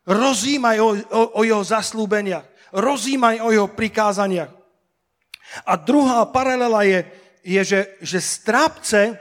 Rozímaj 0.04 0.76
o, 0.84 0.88
o, 1.08 1.22
o 1.38 1.40
jeho 1.40 1.64
zaslúbeniach. 1.64 2.44
Rozímaj 2.76 3.40
o 3.40 3.48
jeho 3.48 3.68
prikázaniach. 3.72 4.52
A 5.64 5.80
druhá 5.80 6.28
paralela 6.28 6.84
je, 6.84 7.00
je 7.42 7.60
že, 7.64 7.80
že 8.04 8.18
strápce 8.20 9.16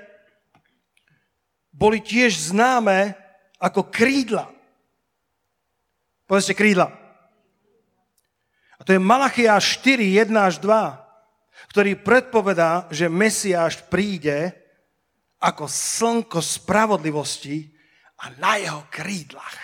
boli 1.71 2.03
tiež 2.03 2.51
známe 2.51 3.15
ako 3.63 3.87
krídla. 3.87 4.51
Povedzte 6.27 6.51
krídla. 6.51 6.91
A 8.75 8.81
to 8.83 8.91
je 8.91 8.99
Malachia 8.99 9.55
4, 9.55 10.03
1 10.03 10.35
až 10.35 10.59
2 10.59 11.08
ktorý 11.67 11.99
predpovedá, 11.99 12.87
že 12.87 13.11
Mesiáš 13.11 13.83
príde 13.91 14.55
ako 15.43 15.67
slnko 15.67 16.39
spravodlivosti 16.39 17.67
a 18.23 18.31
na 18.39 18.59
jeho 18.59 18.87
krídlach 18.91 19.59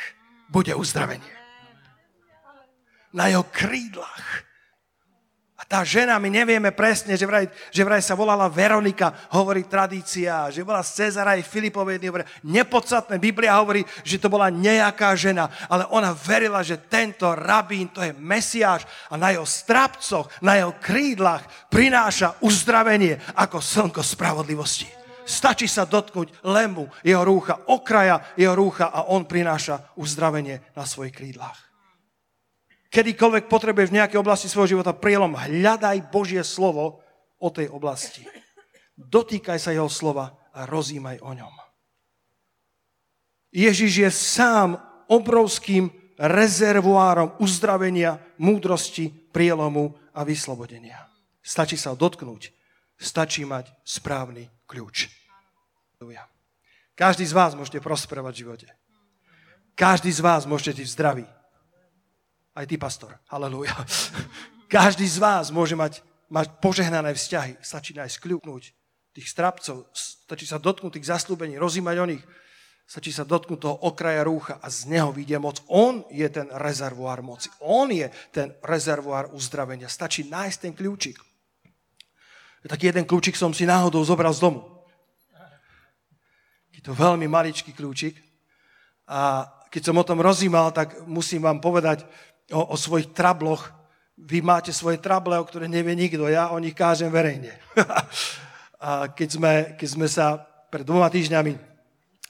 bude 0.51 0.71
uzdravenie. 0.75 1.33
Na 3.15 3.31
jeho 3.31 3.47
krídlach 3.47 4.43
tá 5.65 5.81
žena, 5.81 6.21
my 6.21 6.29
nevieme 6.29 6.69
presne, 6.69 7.17
že 7.17 7.25
vraj, 7.25 7.49
že 7.73 7.81
vraj 7.81 7.97
sa 7.97 8.13
volala 8.13 8.45
Veronika, 8.45 9.09
hovorí 9.33 9.65
tradícia, 9.65 10.53
že 10.53 10.61
bola 10.61 10.85
z 10.85 11.09
Cezara 11.09 11.33
aj 11.33 11.49
Filipovej, 11.49 11.97
nepodstatné. 12.45 13.17
Biblia 13.17 13.57
hovorí, 13.57 13.81
že 14.05 14.21
to 14.21 14.29
bola 14.29 14.53
nejaká 14.53 15.17
žena, 15.17 15.49
ale 15.65 15.89
ona 15.89 16.13
verila, 16.13 16.61
že 16.61 16.85
tento 16.85 17.33
rabín, 17.33 17.89
to 17.89 18.05
je 18.05 18.13
Mesiáš 18.13 18.85
a 19.09 19.17
na 19.17 19.33
jeho 19.33 19.45
strapcoch, 19.45 20.29
na 20.45 20.61
jeho 20.61 20.77
krídlach 20.77 21.41
prináša 21.73 22.37
uzdravenie 22.45 23.17
ako 23.33 23.57
slnko 23.57 24.05
spravodlivosti. 24.05 24.85
Stačí 25.25 25.65
sa 25.65 25.89
dotknúť 25.89 26.45
lemu, 26.45 26.85
jeho 27.01 27.25
rúcha, 27.25 27.57
okraja 27.73 28.21
jeho 28.37 28.53
rúcha 28.53 28.93
a 28.93 29.09
on 29.09 29.25
prináša 29.25 29.97
uzdravenie 29.97 30.61
na 30.77 30.85
svojich 30.85 31.17
krídlach 31.17 31.65
kedykoľvek 32.95 33.51
potrebuješ 33.51 33.91
v 33.91 33.97
nejakej 33.99 34.19
oblasti 34.23 34.47
svojho 34.47 34.79
života 34.79 34.95
prielom, 34.95 35.35
hľadaj 35.35 36.07
Božie 36.07 36.39
slovo 36.47 37.03
o 37.43 37.51
tej 37.51 37.67
oblasti. 37.67 38.23
Dotýkaj 38.95 39.59
sa 39.59 39.75
jeho 39.75 39.91
slova 39.91 40.31
a 40.55 40.63
rozímaj 40.63 41.19
o 41.19 41.35
ňom. 41.35 41.51
Ježiš 43.51 43.91
je 44.07 44.09
sám 44.11 44.79
obrovským 45.11 45.91
rezervoárom 46.15 47.35
uzdravenia, 47.43 48.23
múdrosti, 48.39 49.11
prielomu 49.11 49.99
a 50.15 50.23
vyslobodenia. 50.23 51.11
Stačí 51.43 51.75
sa 51.75 51.91
dotknúť. 51.91 52.55
Stačí 52.95 53.43
mať 53.43 53.75
správny 53.83 54.47
kľúč. 54.71 55.11
Každý 56.95 57.27
z 57.27 57.35
vás 57.35 57.59
môžete 57.59 57.83
prosperovať 57.83 58.31
v 58.31 58.41
živote. 58.47 58.69
Každý 59.75 60.07
z 60.15 60.23
vás 60.23 60.47
môžete 60.47 60.79
byť 60.79 60.87
zdravý. 60.95 61.27
Aj 62.55 62.63
ty, 62.63 62.79
pastor. 62.79 63.11
Halelúja. 63.27 63.75
Každý 64.71 65.03
z 65.03 65.19
vás 65.19 65.51
môže 65.51 65.75
mať, 65.75 65.99
mať 66.31 66.55
požehnané 66.63 67.11
vzťahy. 67.11 67.59
Stačí 67.59 67.91
nájsť 67.91 68.15
kľúknúť 68.23 68.71
tých 69.11 69.27
strapcov, 69.27 69.91
stačí 69.91 70.47
sa 70.47 70.55
dotknúť 70.55 70.95
tých 70.95 71.11
zaslúbení, 71.11 71.59
rozímať 71.59 71.95
o 71.99 72.05
nich, 72.07 72.23
stačí 72.87 73.11
sa 73.11 73.27
dotknúť 73.27 73.59
toho 73.59 73.75
okraja 73.83 74.23
rúcha 74.23 74.55
a 74.63 74.71
z 74.71 74.87
neho 74.87 75.11
vidie 75.11 75.35
moc. 75.35 75.59
On 75.67 76.07
je 76.07 76.23
ten 76.31 76.47
rezervoár 76.47 77.19
moci. 77.19 77.51
On 77.59 77.91
je 77.91 78.07
ten 78.31 78.55
rezervoár 78.63 79.35
uzdravenia. 79.35 79.91
Stačí 79.91 80.23
nájsť 80.23 80.57
ten 80.63 80.71
kľúčik. 80.71 81.19
Taký 82.63 82.87
jeden 82.87 83.03
kľúčik 83.03 83.35
som 83.35 83.51
si 83.51 83.67
náhodou 83.67 83.99
zobral 84.07 84.31
z 84.31 84.47
domu. 84.47 84.63
Je 86.71 86.79
to 86.79 86.95
veľmi 86.95 87.27
maličký 87.27 87.75
kľúčik. 87.75 88.15
A 89.11 89.51
keď 89.69 89.91
som 89.91 89.99
o 89.99 90.07
tom 90.07 90.23
rozímal, 90.23 90.71
tak 90.71 91.03
musím 91.03 91.43
vám 91.43 91.59
povedať, 91.59 92.07
o, 92.51 92.61
o 92.73 92.75
svojich 92.77 93.13
trabloch. 93.15 93.71
Vy 94.15 94.41
máte 94.41 94.71
svoje 94.71 95.01
trable, 95.01 95.35
o 95.35 95.47
ktoré 95.47 95.67
nevie 95.67 95.95
nikto. 95.95 96.29
Ja 96.29 96.51
o 96.53 96.61
nich 96.61 96.77
kážem 96.77 97.11
verejne. 97.11 97.55
a 98.85 99.09
keď 99.11 99.29
sme, 99.29 99.53
keď 99.79 99.89
sme 99.89 100.07
sa 100.07 100.39
pred 100.69 100.85
dvoma 100.85 101.07
týždňami 101.07 101.75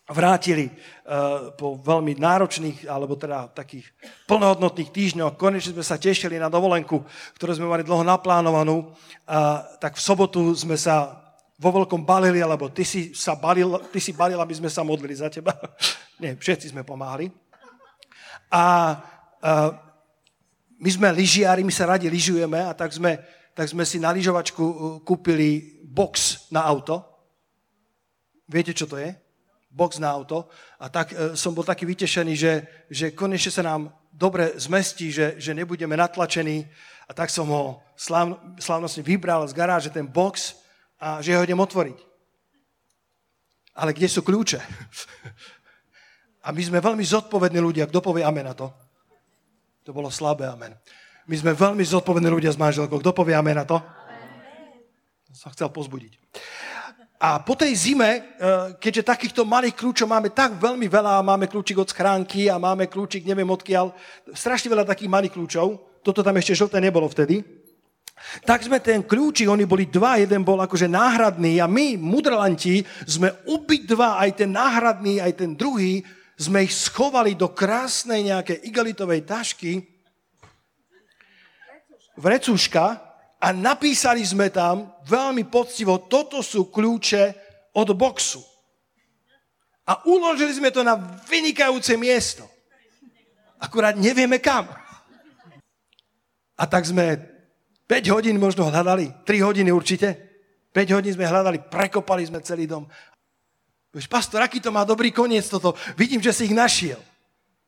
vrátili 0.05 0.69
uh, 0.69 1.50
po 1.57 1.81
veľmi 1.81 2.13
náročných, 2.22 2.86
alebo 2.86 3.17
teda 3.17 3.50
takých 3.50 3.89
plnohodnotných 4.29 4.93
týždňoch, 4.93 5.34
konečne 5.34 5.74
sme 5.74 5.86
sa 5.86 5.98
tešili 5.98 6.38
na 6.38 6.45
dovolenku, 6.45 7.01
ktorú 7.41 7.57
sme 7.57 7.65
mali 7.65 7.81
dlho 7.81 8.05
naplánovanú, 8.05 8.93
uh, 8.93 9.65
tak 9.81 9.98
v 9.98 10.05
sobotu 10.05 10.53
sme 10.53 10.77
sa 10.77 11.25
vo 11.57 11.69
veľkom 11.74 12.05
balili, 12.05 12.38
alebo 12.43 12.69
ty 12.69 12.86
si, 12.86 13.17
sa 13.17 13.34
balil, 13.34 13.81
ty 13.89 13.98
si 13.98 14.13
balil, 14.13 14.38
aby 14.38 14.53
sme 14.53 14.69
sa 14.69 14.86
modlili 14.86 15.17
za 15.17 15.25
teba. 15.34 15.57
Nie, 16.22 16.38
všetci 16.38 16.69
sme 16.69 16.86
pomáhali. 16.86 17.34
A 18.53 18.65
uh, 19.41 19.86
my 20.79 20.89
sme 20.91 21.08
lyžiari, 21.15 21.63
my 21.63 21.72
sa 21.72 21.88
radi 21.88 22.12
lyžujeme 22.12 22.60
a 22.60 22.75
tak 22.75 22.91
sme, 22.91 23.20
tak 23.55 23.72
sme 23.72 23.88
si 23.88 24.00
na 24.00 24.12
lyžovačku 24.12 24.63
uh, 24.63 24.75
kúpili 25.01 25.79
box 25.88 26.48
na 26.51 26.67
auto. 26.67 27.00
Viete, 28.46 28.75
čo 28.75 28.86
to 28.86 29.00
je? 29.00 29.15
Box 29.72 30.00
na 30.00 30.12
auto. 30.12 30.51
A 30.79 30.91
tak 30.91 31.15
uh, 31.15 31.34
som 31.34 31.55
bol 31.55 31.63
taký 31.63 31.88
vytešený, 31.88 32.34
že, 32.36 32.53
že 32.91 33.05
konečne 33.15 33.51
sa 33.51 33.63
nám 33.63 33.91
dobre 34.12 34.55
zmestí, 34.60 35.12
že, 35.12 35.39
že 35.39 35.55
nebudeme 35.55 35.96
natlačení. 35.96 36.67
A 37.05 37.13
tak 37.13 37.29
som 37.32 37.48
ho 37.48 37.79
sláv, 37.96 38.36
slávnostne 38.60 39.05
vybral 39.05 39.48
z 39.48 39.53
garáže, 39.55 39.94
ten 39.94 40.08
box, 40.08 40.58
a 41.00 41.22
že 41.22 41.36
ho 41.36 41.44
idem 41.44 41.60
otvoriť. 41.60 41.98
Ale 43.75 43.91
kde 43.91 44.08
sú 44.08 44.24
kľúče? 44.24 44.60
A 46.46 46.53
my 46.53 46.62
sme 46.62 46.77
veľmi 46.77 47.01
zodpovední 47.01 47.58
ľudia. 47.58 47.89
Kto 47.89 48.05
povie 48.05 48.22
amen 48.22 48.46
na 48.46 48.53
to? 48.53 48.70
To 49.85 49.93
bolo 49.93 50.09
slabé 50.09 50.49
amen. 50.49 50.73
My 51.29 51.35
sme 51.37 51.53
veľmi 51.53 51.85
zodpovední 51.85 52.25
ľudia 52.33 52.49
s 52.49 52.57
manželkou. 52.57 52.97
Kto 52.97 53.13
povie 53.13 53.37
amen 53.37 53.53
na 53.53 53.69
to? 53.69 53.77
Som 55.29 55.53
chcel 55.53 55.69
pozbudiť. 55.69 56.17
A 57.21 57.37
po 57.45 57.53
tej 57.53 57.69
zime, 57.77 58.09
e, 58.09 58.21
keďže 58.81 59.07
takýchto 59.13 59.45
malých 59.45 59.77
kľúčov 59.77 60.09
máme 60.09 60.33
tak 60.33 60.57
veľmi 60.57 60.89
veľa, 60.89 61.21
máme 61.21 61.45
kľúčik 61.45 61.77
od 61.77 61.89
schránky 61.89 62.49
a 62.49 62.57
máme 62.57 62.89
kľúčik 62.89 63.29
neviem 63.29 63.47
odkiaľ, 63.47 63.93
strašne 64.33 64.73
veľa 64.73 64.89
takých 64.89 65.09
malých 65.09 65.33
kľúčov, 65.37 66.01
toto 66.01 66.25
tam 66.25 66.35
ešte 66.37 66.57
žlté 66.57 66.81
nebolo 66.81 67.05
vtedy, 67.05 67.45
tak 68.41 68.65
sme 68.65 68.81
ten 68.81 69.05
kľúčik, 69.05 69.47
oni 69.47 69.69
boli 69.69 69.85
dva, 69.85 70.17
jeden 70.17 70.41
bol 70.41 70.59
akože 70.59 70.89
náhradný 70.89 71.61
a 71.61 71.69
my, 71.69 71.95
mudrlanti, 71.95 72.81
sme 73.05 73.31
obidva, 73.47 74.17
aj 74.19 74.43
ten 74.43 74.49
náhradný, 74.49 75.21
aj 75.21 75.45
ten 75.45 75.53
druhý, 75.53 76.01
sme 76.35 76.67
ich 76.67 76.73
schovali 76.75 77.35
do 77.39 77.51
krásnej 77.51 78.27
nejakej 78.27 78.67
igalitovej 78.67 79.23
tašky, 79.23 79.79
vrecuška 82.19 82.85
a 83.39 83.47
napísali 83.51 84.23
sme 84.23 84.51
tam 84.51 84.91
veľmi 85.07 85.47
poctivo, 85.47 86.07
toto 86.07 86.39
sú 86.43 86.71
kľúče 86.71 87.23
od 87.75 87.87
boxu. 87.95 88.43
A 89.85 90.01
uložili 90.09 90.49
sme 90.55 90.73
to 90.73 90.81
na 90.81 90.97
vynikajúce 91.29 91.93
miesto. 91.93 92.41
Akurát 93.61 93.93
nevieme 93.93 94.41
kam. 94.41 94.65
A 96.55 96.63
tak 96.65 96.87
sme 96.89 97.19
5 97.85 98.15
hodín 98.15 98.41
možno 98.41 98.65
hľadali, 98.65 99.13
3 99.27 99.45
hodiny 99.45 99.69
určite. 99.69 100.17
5 100.73 100.95
hodín 100.97 101.13
sme 101.13 101.29
hľadali, 101.29 101.69
prekopali 101.69 102.25
sme 102.25 102.41
celý 102.41 102.65
dom. 102.65 102.89
Víš, 103.95 104.11
pastor, 104.11 104.43
aký 104.43 104.59
to 104.59 104.75
má 104.75 104.83
dobrý 104.83 105.15
koniec 105.15 105.47
toto. 105.47 105.71
Vidím, 105.95 106.19
že 106.19 106.35
si 106.35 106.51
ich 106.51 106.51
našiel. 106.51 106.99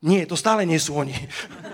Nie, 0.04 0.28
to 0.28 0.36
stále 0.36 0.68
nie 0.68 0.76
sú 0.76 1.00
oni. 1.00 1.16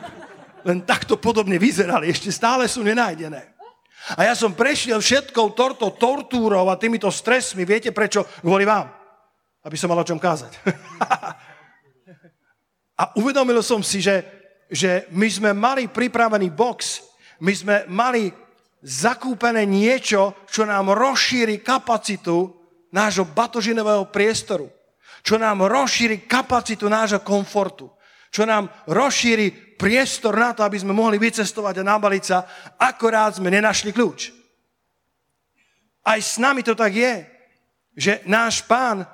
Len 0.69 0.87
takto 0.87 1.19
podobne 1.19 1.59
vyzerali, 1.59 2.07
ešte 2.07 2.31
stále 2.31 2.71
sú 2.71 2.87
nenájdené. 2.87 3.51
A 4.15 4.31
ja 4.31 4.35
som 4.39 4.55
prešiel 4.55 5.03
všetkou 5.03 5.59
torto 5.59 5.91
tortúrou 5.99 6.71
a 6.71 6.79
týmito 6.79 7.11
stresmi. 7.11 7.67
Viete 7.67 7.91
prečo? 7.91 8.23
Kvôli 8.47 8.63
vám. 8.63 8.95
Aby 9.67 9.75
som 9.75 9.91
mal 9.91 9.99
o 9.99 10.07
čom 10.07 10.23
kázať. 10.23 10.55
a 13.01 13.11
uvedomil 13.19 13.59
som 13.59 13.83
si, 13.83 13.99
že, 13.99 14.23
že 14.71 15.11
my 15.11 15.27
sme 15.27 15.51
mali 15.51 15.91
pripravený 15.91 16.55
box, 16.55 17.03
my 17.43 17.53
sme 17.57 17.77
mali 17.91 18.31
zakúpené 18.85 19.67
niečo, 19.67 20.47
čo 20.47 20.63
nám 20.63 20.95
rozšíri 20.95 21.59
kapacitu 21.65 22.64
nášho 22.95 23.27
batožinového 23.27 24.07
priestoru. 24.07 24.71
Čo 25.27 25.35
nám 25.35 25.67
rozšíri 25.67 26.31
kapacitu 26.31 26.87
nášho 26.87 27.19
komfortu. 27.27 27.91
Čo 28.31 28.47
nám 28.47 28.71
rozšíri 28.87 29.75
priestor 29.75 30.39
na 30.39 30.55
to, 30.55 30.63
aby 30.63 30.79
sme 30.79 30.95
mohli 30.95 31.19
vycestovať 31.19 31.83
a 31.83 31.89
nabaliť 31.91 32.23
sa, 32.23 32.47
akorát 32.79 33.35
sme 33.35 33.51
nenašli 33.51 33.91
kľúč. 33.91 34.31
Aj 36.07 36.21
s 36.21 36.39
nami 36.39 36.63
to 36.63 36.79
tak 36.79 36.95
je, 36.95 37.27
že 37.99 38.23
náš 38.29 38.63
pán 38.63 39.07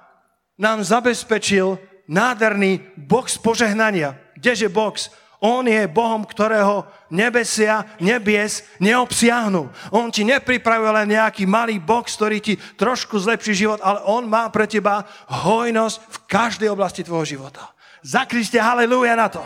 nám 0.60 0.84
zabezpečil 0.84 1.80
nádherný 2.10 2.82
box 2.98 3.38
požehnania. 3.38 4.18
Kdeže 4.36 4.68
box? 4.68 5.08
On 5.40 5.64
je 5.64 5.88
Bohom, 5.88 6.20
ktorého 6.28 6.84
nebesia, 7.08 7.88
nebies 7.96 8.60
neobsiahnu. 8.76 9.72
On 9.88 10.12
ti 10.12 10.20
nepripravuje 10.20 10.92
len 10.92 11.16
nejaký 11.16 11.48
malý 11.48 11.80
box, 11.80 12.20
ktorý 12.20 12.44
ti 12.44 12.60
trošku 12.76 13.16
zlepší 13.16 13.56
život, 13.56 13.80
ale 13.80 14.04
on 14.04 14.28
má 14.28 14.52
pre 14.52 14.68
teba 14.68 15.08
hojnosť 15.32 15.96
v 15.96 16.16
každej 16.28 16.68
oblasti 16.68 17.00
tvojho 17.00 17.24
života. 17.24 17.72
Zakrište 18.04 18.60
halleluja 18.60 19.16
na 19.16 19.32
to. 19.32 19.40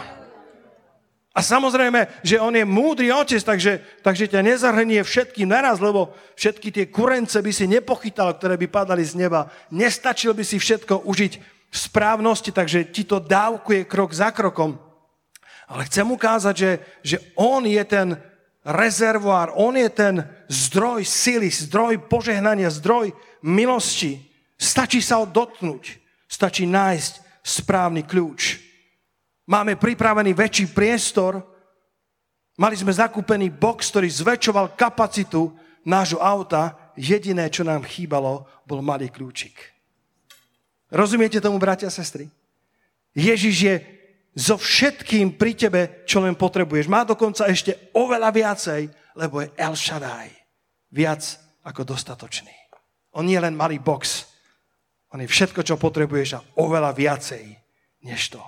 A 1.35 1.42
samozrejme, 1.42 2.07
že 2.23 2.38
on 2.38 2.55
je 2.55 2.62
múdry 2.62 3.11
otec, 3.11 3.42
takže, 3.42 3.83
takže 4.07 4.31
ťa 4.31 4.47
nezahrnie 4.47 5.03
všetky 5.03 5.42
naraz, 5.42 5.83
lebo 5.83 6.14
všetky 6.38 6.71
tie 6.71 6.87
kurence 6.87 7.38
by 7.42 7.51
si 7.51 7.66
nepochytal, 7.66 8.38
ktoré 8.38 8.55
by 8.55 8.71
padali 8.71 9.03
z 9.03 9.19
neba. 9.19 9.51
Nestačil 9.75 10.31
by 10.31 10.47
si 10.47 10.62
všetko 10.62 11.03
užiť 11.03 11.33
v 11.71 11.77
správnosti, 11.77 12.55
takže 12.55 12.87
ti 12.95 13.03
to 13.03 13.19
dávkuje 13.19 13.83
krok 13.90 14.14
za 14.14 14.31
krokom. 14.31 14.79
Ale 15.68 15.88
chcem 15.88 16.05
ukázať, 16.05 16.55
že, 16.57 16.70
že 17.00 17.16
on 17.35 17.64
je 17.64 17.81
ten 17.85 18.20
rezervoár, 18.64 19.53
on 19.57 19.77
je 19.77 19.88
ten 19.92 20.14
zdroj 20.48 21.05
sily, 21.05 21.53
zdroj 21.53 22.09
požehnania, 22.09 22.72
zdroj 22.72 23.12
milosti. 23.44 24.24
Stačí 24.57 25.05
sa 25.05 25.20
ho 25.20 25.27
dotknúť, 25.29 26.00
stačí 26.24 26.64
nájsť 26.64 27.44
správny 27.44 28.09
kľúč. 28.09 28.61
Máme 29.44 29.77
pripravený 29.77 30.33
väčší 30.33 30.72
priestor, 30.72 31.44
mali 32.57 32.77
sme 32.81 32.96
zakúpený 32.96 33.53
box, 33.53 33.92
ktorý 33.92 34.09
zväčšoval 34.09 34.72
kapacitu 34.72 35.53
nášho 35.85 36.16
auta, 36.16 36.72
jediné, 36.96 37.53
čo 37.53 37.61
nám 37.61 37.85
chýbalo, 37.85 38.48
bol 38.64 38.81
malý 38.81 39.12
kľúčik. 39.12 39.53
Rozumiete 40.88 41.44
tomu, 41.44 41.61
bratia 41.61 41.90
a 41.90 41.92
sestry? 41.92 42.33
Ježiš 43.12 43.57
je 43.61 43.74
so 44.35 44.59
všetkým 44.59 45.38
pri 45.38 45.55
tebe, 45.55 45.83
čo 46.05 46.18
len 46.18 46.35
potrebuješ. 46.35 46.90
Má 46.90 47.07
dokonca 47.07 47.47
ešte 47.47 47.94
oveľa 47.94 48.31
viacej, 48.35 48.83
lebo 49.14 49.40
je 49.40 49.55
El 49.55 49.75
Shaddai. 49.79 50.31
Viac 50.90 51.23
ako 51.62 51.87
dostatočný. 51.87 52.53
On 53.14 53.23
nie 53.23 53.38
je 53.38 53.44
len 53.47 53.55
malý 53.55 53.79
box. 53.79 54.27
On 55.14 55.23
je 55.23 55.31
všetko, 55.31 55.62
čo 55.62 55.79
potrebuješ 55.79 56.31
a 56.35 56.44
oveľa 56.59 56.90
viacej 56.90 57.47
než 58.03 58.35
to. 58.35 58.42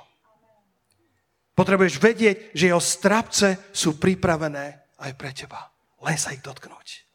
Potrebuješ 1.57 2.03
vedieť, 2.03 2.37
že 2.53 2.69
jeho 2.69 2.83
strapce 2.83 3.73
sú 3.73 3.97
pripravené 3.97 4.93
aj 5.01 5.13
pre 5.17 5.33
teba. 5.33 5.73
Len 6.05 6.19
sa 6.21 6.35
ich 6.35 6.45
dotknúť. 6.45 7.07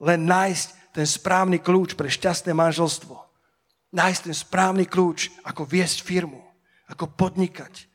Len 0.00 0.24
nájsť 0.24 0.96
ten 0.96 1.04
správny 1.04 1.60
kľúč 1.60 1.92
pre 1.98 2.08
šťastné 2.08 2.56
manželstvo. 2.56 3.12
Nájsť 3.92 4.20
ten 4.24 4.36
správny 4.36 4.88
kľúč, 4.88 5.28
ako 5.44 5.68
viesť 5.68 6.00
firmu, 6.00 6.40
ako 6.88 7.12
podnikať. 7.12 7.91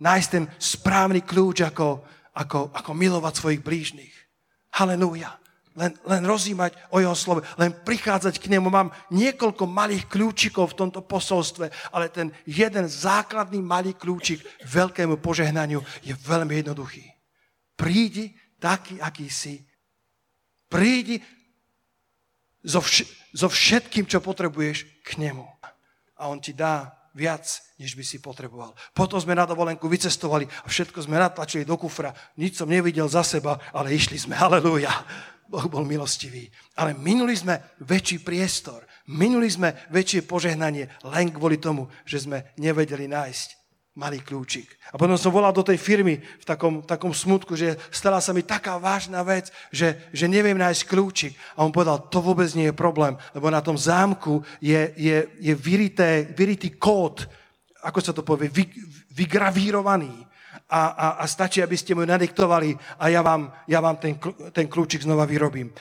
Nájsť 0.00 0.28
ten 0.32 0.44
správny 0.56 1.20
kľúč, 1.22 1.60
ako, 1.62 2.02
ako, 2.32 2.72
ako 2.72 2.90
milovať 2.96 3.34
svojich 3.36 3.60
blížnych. 3.60 4.14
Halelúja 4.72 5.40
len, 5.78 5.94
len 6.04 6.22
rozímať 6.26 6.74
o 6.90 6.98
jeho 6.98 7.14
slove, 7.14 7.46
len 7.54 7.70
prichádzať 7.70 8.42
k 8.42 8.50
nemu. 8.52 8.68
Mám 8.68 8.90
niekoľko 9.14 9.64
malých 9.70 10.10
kľúčikov 10.10 10.74
v 10.74 10.78
tomto 10.82 11.00
posolstve, 11.00 11.70
ale 11.94 12.10
ten 12.10 12.34
jeden 12.44 12.84
základný 12.90 13.62
malý 13.62 13.94
kľúčik 13.94 14.42
veľkému 14.66 15.22
požehnaniu 15.22 15.80
je 16.02 16.12
veľmi 16.12 16.60
jednoduchý. 16.60 17.06
Prídi 17.78 18.34
taký, 18.58 18.98
aký 18.98 19.30
si. 19.30 19.62
Prídi 20.66 21.22
so, 22.66 22.82
vš- 22.82 23.08
so 23.32 23.48
všetkým, 23.48 24.04
čo 24.10 24.18
potrebuješ 24.20 24.84
k 25.06 25.22
nemu. 25.22 25.46
A 26.20 26.28
on 26.28 26.42
ti 26.42 26.52
dá 26.52 26.92
viac, 27.14 27.44
než 27.76 27.94
by 27.94 28.04
si 28.06 28.18
potreboval. 28.22 28.74
Potom 28.94 29.18
sme 29.20 29.34
na 29.36 29.46
dovolenku 29.46 29.86
vycestovali 29.86 30.46
a 30.46 30.66
všetko 30.66 31.04
sme 31.04 31.18
natlačili 31.18 31.66
do 31.66 31.76
kufra. 31.76 32.14
Nič 32.38 32.58
som 32.58 32.70
nevidel 32.70 33.06
za 33.10 33.26
seba, 33.26 33.58
ale 33.74 33.94
išli 33.94 34.16
sme. 34.18 34.38
Halelúja. 34.38 34.92
Boh 35.50 35.66
bol 35.66 35.82
milostivý. 35.82 36.46
Ale 36.78 36.94
minuli 36.94 37.34
sme 37.34 37.74
väčší 37.82 38.22
priestor, 38.22 38.86
minuli 39.10 39.50
sme 39.50 39.74
väčšie 39.90 40.22
požehnanie 40.22 40.86
len 41.02 41.34
kvôli 41.34 41.58
tomu, 41.58 41.90
že 42.06 42.22
sme 42.22 42.54
nevedeli 42.54 43.10
nájsť 43.10 43.59
malý 43.98 44.22
kľúčik. 44.22 44.70
A 44.94 44.96
potom 44.96 45.18
som 45.18 45.34
volal 45.34 45.50
do 45.50 45.66
tej 45.66 45.74
firmy 45.74 46.22
v 46.22 46.44
takom, 46.46 46.80
takom 46.86 47.10
smutku, 47.10 47.58
že 47.58 47.74
stala 47.90 48.22
sa 48.22 48.30
mi 48.30 48.46
taká 48.46 48.78
vážna 48.78 49.26
vec, 49.26 49.50
že, 49.74 49.98
že 50.14 50.30
neviem 50.30 50.54
nájsť 50.54 50.86
kľúčik. 50.86 51.34
A 51.58 51.66
on 51.66 51.74
povedal, 51.74 52.06
to 52.06 52.22
vôbec 52.22 52.46
nie 52.54 52.70
je 52.70 52.76
problém, 52.76 53.18
lebo 53.34 53.50
na 53.50 53.58
tom 53.58 53.74
zámku 53.74 54.46
je, 54.62 54.94
je, 54.94 55.26
je 55.42 55.54
vyrité, 55.58 56.30
vyritý 56.30 56.78
kód, 56.78 57.26
ako 57.82 57.98
sa 57.98 58.14
to 58.14 58.22
povie, 58.22 58.46
vy, 58.46 58.70
vygravírovaný 59.10 60.30
a, 60.70 60.82
a, 60.94 61.06
a 61.20 61.24
stačí, 61.26 61.58
aby 61.58 61.74
ste 61.74 61.98
mu 61.98 62.06
nadiktovali 62.06 62.78
a 63.02 63.10
ja 63.10 63.26
vám, 63.26 63.50
ja 63.66 63.82
vám 63.82 63.98
ten, 63.98 64.14
ten 64.54 64.70
kľúčik 64.70 65.02
znova 65.02 65.26
vyrobím. 65.26 65.74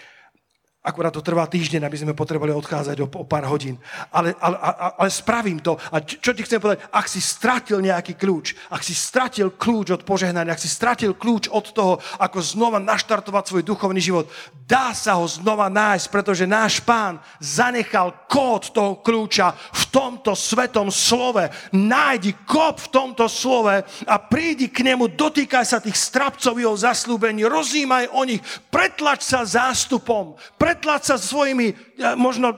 Akurát 0.79 1.11
to 1.11 1.19
trvá 1.19 1.43
týždeň, 1.43 1.83
aby 1.83 1.99
sme 1.99 2.15
potrebovali 2.15 2.55
odchádzať 2.55 3.03
o, 3.03 3.07
o 3.11 3.27
pár 3.27 3.43
hodín. 3.51 3.75
Ale, 4.15 4.31
ale, 4.39 4.55
ale 4.95 5.09
spravím 5.11 5.59
to. 5.59 5.75
A 5.91 5.99
čo 5.99 6.31
ti 6.31 6.39
chcem 6.39 6.55
povedať? 6.55 6.87
Ak 6.95 7.11
si 7.11 7.19
stratil 7.19 7.83
nejaký 7.83 8.15
kľúč, 8.15 8.55
ak 8.71 8.79
si 8.79 8.95
stratil 8.95 9.51
kľúč 9.51 9.91
od 9.91 10.07
požehnania, 10.07 10.55
ak 10.55 10.63
si 10.63 10.71
stratil 10.71 11.19
kľúč 11.19 11.51
od 11.51 11.75
toho, 11.75 11.99
ako 12.15 12.39
znova 12.39 12.79
naštartovať 12.79 13.43
svoj 13.43 13.63
duchovný 13.67 13.99
život, 13.99 14.31
dá 14.63 14.95
sa 14.95 15.19
ho 15.19 15.27
znova 15.27 15.67
nájsť, 15.67 16.07
pretože 16.07 16.47
náš 16.47 16.79
pán 16.79 17.19
zanechal 17.43 18.15
kód 18.31 18.71
toho 18.71 19.03
kľúča 19.03 19.51
v 19.51 19.83
tomto 19.91 20.31
svetom 20.31 20.87
slove. 20.95 21.43
Nájdi 21.75 22.39
kód 22.47 22.79
v 22.79 22.87
tomto 22.87 23.27
slove 23.27 23.83
a 24.07 24.15
prídi 24.15 24.71
k 24.71 24.87
nemu, 24.87 25.11
dotýkaj 25.11 25.65
sa 25.67 25.83
tých 25.83 25.99
strapcov 25.99 26.55
jeho 26.55 26.71
zaslúbení, 26.71 27.43
rozímaj 27.43 28.15
o 28.15 28.23
nich, 28.23 28.39
pretlač 28.71 29.27
sa 29.27 29.43
zástupom, 29.43 30.39
pretlač 30.55 30.68
sa 31.01 31.15
svojimi 31.17 31.73
možno 32.17 32.57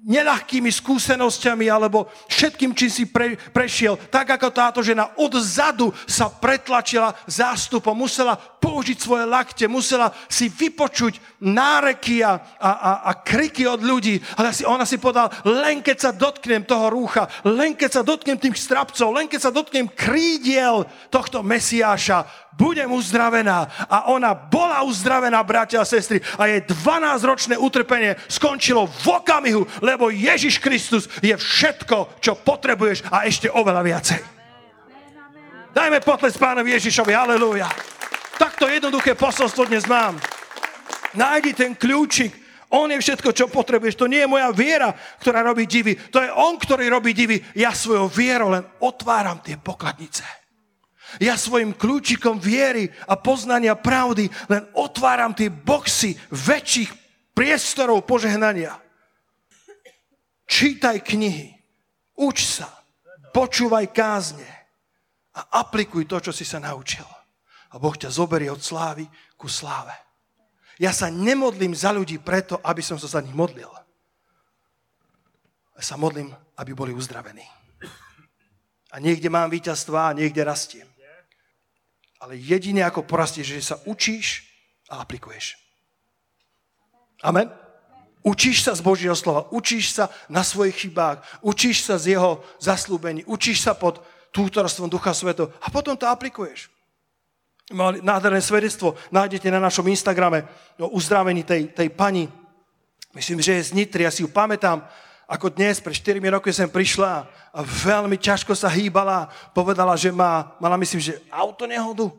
neľahkými 0.00 0.72
skúsenosťami 0.72 1.68
alebo 1.68 2.08
všetkým, 2.32 2.72
čím 2.72 2.88
si 2.88 3.04
pre, 3.04 3.36
prešiel. 3.36 4.00
Tak 4.08 4.40
ako 4.40 4.48
táto 4.48 4.80
žena 4.80 5.12
odzadu 5.20 5.92
sa 6.08 6.32
pretlačila 6.32 7.12
zástupom, 7.28 7.92
musela 7.92 8.34
použiť 8.34 8.96
svoje 8.96 9.24
lakte, 9.28 9.64
musela 9.68 10.08
si 10.26 10.48
vypočuť 10.48 11.20
náreky 11.44 12.24
a, 12.24 12.40
a, 12.56 12.70
a, 12.72 12.92
a 13.06 13.10
kriky 13.20 13.68
od 13.68 13.84
ľudí. 13.84 14.16
Ale 14.40 14.56
si, 14.56 14.64
ona 14.64 14.88
si 14.88 14.96
povedala, 14.96 15.28
len 15.44 15.84
keď 15.84 15.96
sa 16.00 16.10
dotknem 16.16 16.64
toho 16.64 16.88
rúcha, 16.88 17.28
len 17.44 17.76
keď 17.76 18.00
sa 18.00 18.02
dotknem 18.02 18.40
tých 18.40 18.56
strapcov, 18.56 19.12
len 19.12 19.28
keď 19.28 19.40
sa 19.48 19.52
dotknem 19.52 19.84
krídiel 19.92 20.88
tohto 21.12 21.44
Mesiáša, 21.44 22.24
budem 22.54 22.90
uzdravená. 22.92 23.88
A 23.88 24.10
ona 24.12 24.34
bola 24.34 24.82
uzdravená, 24.82 25.40
bratia 25.42 25.80
a 25.80 25.88
sestry. 25.88 26.20
A 26.38 26.46
jej 26.46 26.60
12-ročné 26.66 27.56
utrpenie 27.56 28.16
skončilo 28.28 28.86
v 28.86 29.06
okamihu, 29.20 29.62
lebo 29.80 30.10
Ježiš 30.12 30.58
Kristus 30.60 31.08
je 31.24 31.32
všetko, 31.34 32.20
čo 32.20 32.36
potrebuješ 32.36 33.08
a 33.08 33.24
ešte 33.24 33.48
oveľa 33.48 33.82
viacej. 33.82 34.20
Dajme 35.70 36.02
potles 36.02 36.34
pánovi 36.34 36.74
Ježišovi, 36.74 37.14
halleluja. 37.14 37.70
Takto 38.34 38.66
jednoduché 38.66 39.14
posolstvo 39.14 39.70
dnes 39.70 39.86
mám. 39.86 40.18
Nájdi 41.14 41.54
ten 41.54 41.74
kľúčik, 41.74 42.34
on 42.70 42.86
je 42.94 43.02
všetko, 43.02 43.34
čo 43.34 43.50
potrebuješ. 43.50 43.98
To 43.98 44.06
nie 44.06 44.22
je 44.22 44.30
moja 44.30 44.50
viera, 44.54 44.94
ktorá 44.94 45.42
robí 45.42 45.66
divy. 45.66 45.98
To 46.14 46.22
je 46.22 46.30
on, 46.30 46.54
ktorý 46.54 46.86
robí 46.86 47.10
divy. 47.10 47.42
Ja 47.58 47.74
svojou 47.74 48.06
vierou 48.06 48.54
len 48.54 48.62
otváram 48.78 49.42
tie 49.42 49.58
pokladnice. 49.58 50.39
Ja 51.18 51.34
svojim 51.34 51.74
kľúčikom 51.74 52.38
viery 52.38 52.86
a 53.10 53.18
poznania 53.18 53.74
pravdy 53.74 54.30
len 54.46 54.62
otváram 54.78 55.34
tie 55.34 55.50
boxy 55.50 56.14
väčších 56.30 56.90
priestorov 57.34 58.06
požehnania. 58.06 58.78
Čítaj 60.46 61.02
knihy, 61.02 61.50
uč 62.14 62.46
sa, 62.46 62.70
počúvaj 63.34 63.90
kázne 63.90 64.46
a 65.34 65.62
aplikuj 65.62 66.06
to, 66.06 66.30
čo 66.30 66.32
si 66.34 66.46
sa 66.46 66.62
naučil. 66.62 67.06
A 67.70 67.78
Boh 67.78 67.94
ťa 67.94 68.10
zoberie 68.10 68.50
od 68.50 68.62
slávy 68.62 69.06
ku 69.38 69.46
sláve. 69.46 69.94
Ja 70.82 70.90
sa 70.90 71.06
nemodlím 71.06 71.74
za 71.74 71.94
ľudí 71.94 72.18
preto, 72.18 72.58
aby 72.66 72.82
som 72.82 72.98
sa 72.98 73.06
za 73.06 73.22
nich 73.22 73.34
modlil. 73.34 73.70
Ja 75.78 75.82
sa 75.82 75.94
modlím, 75.94 76.34
aby 76.58 76.74
boli 76.74 76.90
uzdravení. 76.90 77.46
A 78.90 78.98
niekde 78.98 79.30
mám 79.30 79.46
víťazstva 79.54 80.10
a 80.10 80.16
niekde 80.18 80.42
rastiem 80.42 80.89
ale 82.20 82.36
jedine 82.36 82.84
ako 82.84 83.08
porastieš, 83.08 83.48
že 83.48 83.68
sa 83.74 83.76
učíš 83.88 84.44
a 84.92 85.00
aplikuješ. 85.00 85.56
Amen? 87.24 87.48
Učíš 88.20 88.68
sa 88.68 88.76
z 88.76 88.84
Božieho 88.84 89.16
slova, 89.16 89.48
učíš 89.48 89.96
sa 89.96 90.12
na 90.28 90.44
svojich 90.44 90.84
chybách, 90.84 91.24
učíš 91.40 91.88
sa 91.88 91.96
z 91.96 92.16
jeho 92.16 92.44
zaslúbení, 92.60 93.24
učíš 93.24 93.64
sa 93.64 93.72
pod 93.72 94.04
tútorstvom 94.36 94.92
Ducha 94.92 95.16
Sveto 95.16 95.48
a 95.64 95.72
potom 95.72 95.96
to 95.96 96.04
aplikuješ. 96.04 96.68
Mali 97.72 98.02
nádherné 98.04 98.44
svedectvo, 98.44 98.98
nájdete 99.08 99.48
na 99.48 99.62
našom 99.62 99.88
Instagrame 99.88 100.44
o 100.76 100.92
uzdravení 100.92 101.46
tej, 101.46 101.72
tej 101.72 101.88
pani. 101.88 102.28
Myslím, 103.16 103.40
že 103.40 103.56
je 103.56 103.72
z 103.72 103.74
Nitry, 103.78 104.04
ja 104.04 104.12
si 104.12 104.20
ju 104.20 104.28
pamätám, 104.28 104.84
ako 105.30 105.54
dnes, 105.54 105.78
pred 105.78 105.94
4 105.94 106.18
roky 106.34 106.50
som 106.50 106.66
prišla 106.66 107.22
a 107.54 107.60
veľmi 107.62 108.18
ťažko 108.18 108.50
sa 108.58 108.66
hýbala. 108.66 109.30
Povedala, 109.54 109.94
že 109.94 110.10
má, 110.10 110.58
mala 110.58 110.74
myslím, 110.74 110.98
že 110.98 111.22
auto 111.30 111.70
nehodu. 111.70 112.10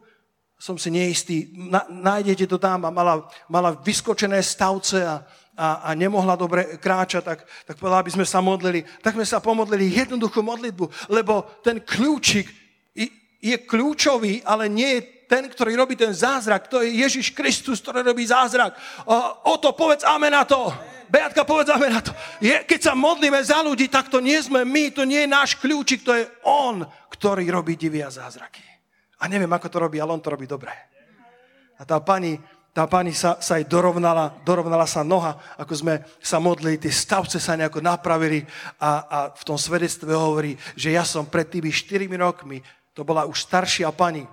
Som 0.56 0.80
si 0.80 0.88
neistý. 0.88 1.52
Na, 1.52 1.84
nájdete 1.92 2.48
to 2.48 2.56
tam 2.56 2.88
a 2.88 2.90
mala, 2.90 3.28
mala 3.52 3.76
vyskočené 3.76 4.40
stavce 4.40 5.04
a, 5.04 5.28
a, 5.60 5.68
a 5.86 5.90
nemohla 5.92 6.40
dobre 6.40 6.80
kráčať, 6.80 7.20
tak, 7.28 7.40
tak 7.68 7.76
povedala, 7.76 8.00
aby 8.00 8.16
sme 8.16 8.24
sa 8.24 8.40
modlili. 8.40 8.88
Tak 9.04 9.20
sme 9.20 9.28
sa 9.28 9.44
pomodlili 9.44 9.92
jednoduchú 9.92 10.40
modlitbu, 10.40 11.12
lebo 11.12 11.44
ten 11.60 11.84
kľúčik 11.84 12.48
je 13.42 13.58
kľúčový, 13.58 14.46
ale 14.46 14.70
nie 14.70 15.02
je 15.02 15.02
ten, 15.32 15.48
ktorý 15.48 15.80
robí 15.80 15.96
ten 15.96 16.12
zázrak. 16.12 16.68
To 16.68 16.84
je 16.84 16.92
Ježiš 17.00 17.32
Kristus, 17.32 17.80
ktorý 17.80 18.04
robí 18.04 18.28
zázrak. 18.28 18.76
O, 19.08 19.16
o 19.48 19.56
to 19.56 19.72
povedz 19.72 20.04
amen 20.04 20.36
na 20.36 20.44
to. 20.44 20.68
Beatka, 21.08 21.48
povedzme 21.48 21.88
na 21.88 22.04
to. 22.04 22.12
Je, 22.44 22.68
keď 22.68 22.92
sa 22.92 22.94
modlíme 22.96 23.40
za 23.40 23.64
ľudí, 23.64 23.88
tak 23.88 24.12
to 24.12 24.20
nie 24.20 24.36
sme 24.44 24.68
my, 24.68 24.92
to 24.92 25.08
nie 25.08 25.24
je 25.24 25.32
náš 25.32 25.56
kľúčik, 25.60 26.04
to 26.04 26.12
je 26.16 26.28
on, 26.44 26.84
ktorý 27.12 27.48
robí 27.48 27.80
divy 27.80 28.04
a 28.04 28.12
zázraky. 28.12 28.64
A 29.24 29.28
neviem, 29.32 29.52
ako 29.52 29.68
to 29.72 29.78
robí, 29.80 30.00
ale 30.00 30.16
on 30.16 30.24
to 30.24 30.32
robí 30.32 30.48
dobre. 30.48 30.72
A 31.80 31.84
tá 31.84 32.00
pani, 32.00 32.40
tá 32.72 32.88
pani 32.88 33.12
sa, 33.12 33.40
sa 33.44 33.60
aj 33.60 33.68
dorovnala, 33.68 34.40
dorovnala 34.48 34.88
sa 34.88 35.04
noha, 35.04 35.36
ako 35.60 35.74
sme 35.76 35.94
sa 36.24 36.40
modlili, 36.40 36.80
tie 36.80 36.92
stavce 36.92 37.44
sa 37.44 37.60
nejako 37.60 37.84
napravili 37.84 38.48
a, 38.80 38.92
a 39.04 39.18
v 39.36 39.44
tom 39.44 39.60
svedectve 39.60 40.16
hovorí, 40.16 40.56
že 40.80 40.96
ja 40.96 41.04
som 41.04 41.28
pred 41.28 41.52
tými 41.52 41.76
4 41.76 42.08
rokmi, 42.16 42.64
to 42.96 43.04
bola 43.04 43.28
už 43.28 43.36
staršia 43.36 43.92
pani, 43.92 44.24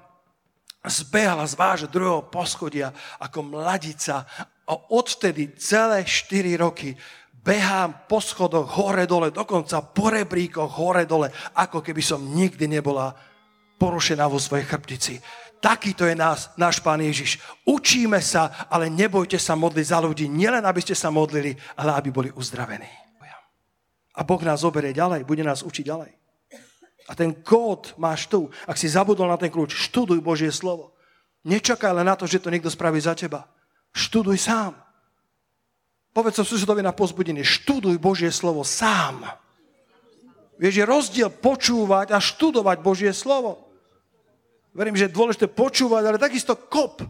zbehala 0.88 1.44
z 1.46 1.54
vášho 1.54 1.88
druhého 1.88 2.26
poschodia 2.26 2.92
ako 3.20 3.44
mladica 3.44 4.26
a 4.68 4.72
odvtedy 4.92 5.56
celé 5.56 6.04
4 6.04 6.58
roky 6.60 6.96
behám 7.38 8.04
po 8.04 8.20
schodoch 8.20 8.68
hore-dole, 8.76 9.32
dokonca 9.32 9.80
po 9.80 10.12
rebríkoch 10.12 10.68
hore-dole, 10.68 11.32
ako 11.56 11.80
keby 11.80 12.02
som 12.04 12.20
nikdy 12.20 12.68
nebola 12.68 13.16
porušená 13.80 14.28
vo 14.28 14.36
svojej 14.36 14.68
chrbtici. 14.68 15.16
Takýto 15.58 16.06
je 16.06 16.14
nás, 16.14 16.54
náš 16.54 16.78
Pán 16.78 17.02
Ježiš. 17.02 17.42
Učíme 17.66 18.22
sa, 18.22 18.68
ale 18.70 18.92
nebojte 18.92 19.40
sa 19.40 19.58
modliť 19.58 19.86
za 19.90 19.98
ľudí, 19.98 20.30
nielen 20.30 20.62
aby 20.62 20.78
ste 20.84 20.94
sa 20.94 21.10
modlili, 21.10 21.56
ale 21.74 21.94
aby 21.98 22.10
boli 22.14 22.30
uzdravení. 22.30 23.08
A 24.18 24.26
Boh 24.26 24.42
nás 24.42 24.66
zoberie 24.66 24.90
ďalej, 24.90 25.22
bude 25.22 25.46
nás 25.46 25.62
učiť 25.62 25.84
ďalej. 25.86 26.10
A 27.08 27.16
ten 27.16 27.32
kód 27.32 27.96
máš 27.96 28.28
tu. 28.28 28.52
Ak 28.68 28.76
si 28.76 28.84
zabudol 28.84 29.32
na 29.32 29.40
ten 29.40 29.48
kľúč, 29.48 29.72
študuj 29.72 30.20
Božie 30.20 30.52
slovo. 30.52 30.92
Nečakaj 31.48 31.96
len 31.96 32.04
na 32.04 32.14
to, 32.14 32.28
že 32.28 32.44
to 32.44 32.52
niekto 32.52 32.68
spraví 32.68 33.00
za 33.00 33.16
teba. 33.16 33.48
Študuj 33.96 34.36
sám. 34.36 34.76
Povedz 36.12 36.36
sa 36.36 36.44
susedovi 36.44 36.84
na 36.84 36.92
pozbudenie, 36.92 37.40
študuj 37.40 37.96
Božie 37.96 38.28
slovo 38.28 38.60
sám. 38.60 39.24
Vieš, 40.58 40.74
je 40.74 40.84
rozdiel 40.84 41.30
počúvať 41.30 42.12
a 42.12 42.18
študovať 42.18 42.82
Božie 42.82 43.12
slovo. 43.14 43.70
Verím, 44.74 44.98
že 44.98 45.08
je 45.08 45.16
dôležité 45.16 45.46
počúvať, 45.48 46.02
ale 46.04 46.18
takisto 46.20 46.58
kop 46.58 47.00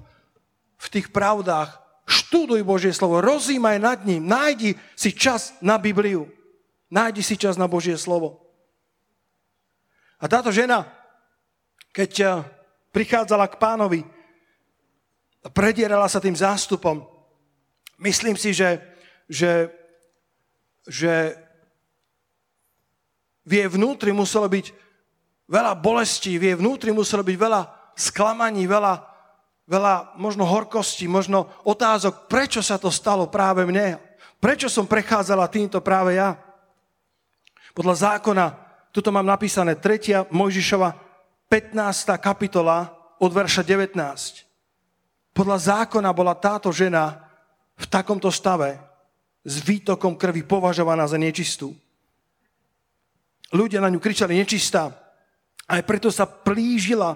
v 0.78 0.86
tých 0.92 1.10
pravdách. 1.10 1.74
Študuj 2.08 2.64
Božie 2.64 2.92
slovo, 2.94 3.20
rozímaj 3.20 3.76
nad 3.76 4.00
ním, 4.04 4.24
nájdi 4.24 4.76
si 4.96 5.12
čas 5.12 5.56
na 5.60 5.76
Bibliu. 5.76 6.28
Nájdi 6.88 7.20
si 7.20 7.36
čas 7.36 7.60
na 7.60 7.68
Božie 7.68 8.00
slovo. 8.00 8.47
A 10.18 10.24
táto 10.26 10.50
žena, 10.50 10.82
keď 11.94 12.12
eh, 12.20 12.30
prichádzala 12.90 13.46
k 13.46 13.60
pánovi, 13.62 14.00
predierala 15.54 16.10
sa 16.10 16.18
tým 16.18 16.34
zástupom. 16.34 17.06
Myslím 17.98 18.34
si, 18.34 18.50
že, 18.54 18.82
že, 19.30 19.70
že 20.86 21.34
v 23.46 23.52
jej 23.62 23.68
vnútri 23.70 24.10
muselo 24.10 24.50
byť 24.50 24.66
veľa 25.48 25.72
bolestí, 25.78 26.36
v 26.36 26.52
jej 26.52 26.56
vnútri 26.58 26.92
muselo 26.92 27.24
byť 27.24 27.36
veľa 27.38 27.60
sklamaní, 27.96 28.68
veľa, 28.68 28.94
veľa 29.66 29.94
možno 30.20 30.44
horkosti, 30.44 31.08
možno 31.08 31.48
otázok, 31.64 32.28
prečo 32.28 32.60
sa 32.60 32.76
to 32.76 32.92
stalo 32.92 33.26
práve 33.26 33.64
mne, 33.64 33.98
prečo 34.38 34.68
som 34.68 34.86
prechádzala 34.86 35.48
týmto 35.50 35.80
práve 35.80 36.20
ja. 36.20 36.36
Podľa 37.72 37.94
zákona, 38.18 38.67
tuto 38.92 39.08
mám 39.12 39.26
napísané 39.26 39.76
3. 39.76 40.30
Mojžišova 40.32 40.88
15. 41.50 42.18
kapitola 42.20 42.92
od 43.18 43.30
verša 43.32 43.62
19 43.64 44.48
podľa 45.38 45.86
zákona 45.86 46.10
bola 46.10 46.34
táto 46.34 46.74
žena 46.74 47.14
v 47.78 47.86
takomto 47.86 48.26
stave 48.26 48.74
s 49.46 49.62
výtokom 49.62 50.18
krvi 50.18 50.42
považovaná 50.42 51.06
za 51.06 51.14
nečistú. 51.14 51.78
Ľudia 53.54 53.78
na 53.78 53.86
ňu 53.86 54.02
kričali 54.02 54.34
nečistá. 54.34 54.90
Aj 55.70 55.78
preto 55.86 56.10
sa 56.10 56.26
plížila 56.26 57.14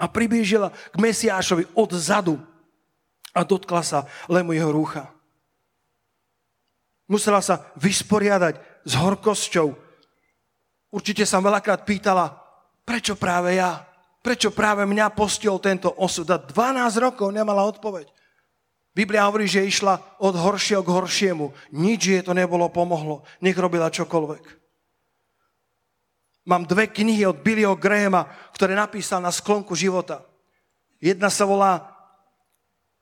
a 0.00 0.04
priblížila 0.08 0.72
k 0.72 0.96
Mesiášovi 0.96 1.68
od 1.76 1.90
zadu 1.92 2.40
a 3.36 3.44
dotkla 3.44 3.84
sa 3.84 4.08
lemu 4.24 4.56
jeho 4.56 4.72
rúcha. 4.72 5.12
Musela 7.12 7.44
sa 7.44 7.68
vysporiadať 7.76 8.56
s 8.88 8.92
horkosťou. 8.96 9.76
Určite 10.88 11.28
sa 11.28 11.44
veľakrát 11.44 11.84
pýtala, 11.84 12.32
prečo 12.84 13.12
práve 13.12 13.60
ja? 13.60 13.84
Prečo 14.24 14.50
práve 14.50 14.88
mňa 14.88 15.14
postihol 15.14 15.60
tento 15.60 15.92
osud? 16.00 16.26
A 16.32 16.40
12 16.40 16.98
rokov 16.98 17.28
nemala 17.30 17.64
odpoveď. 17.68 18.08
Biblia 18.96 19.30
hovorí, 19.30 19.46
že 19.46 19.62
išla 19.62 20.18
od 20.18 20.34
horšieho 20.34 20.82
k 20.82 20.90
horšiemu. 20.90 21.54
Nič 21.70 22.00
jej 22.02 22.22
to 22.24 22.34
nebolo 22.34 22.66
pomohlo. 22.66 23.22
Nech 23.38 23.54
robila 23.54 23.92
čokoľvek. 23.94 24.58
Mám 26.48 26.66
dve 26.66 26.90
knihy 26.90 27.28
od 27.28 27.44
Billyho 27.44 27.78
Grahama, 27.78 28.26
ktoré 28.56 28.74
napísal 28.74 29.22
na 29.22 29.30
sklonku 29.30 29.76
života. 29.78 30.24
Jedna 30.98 31.30
sa 31.30 31.46
volá 31.46 31.94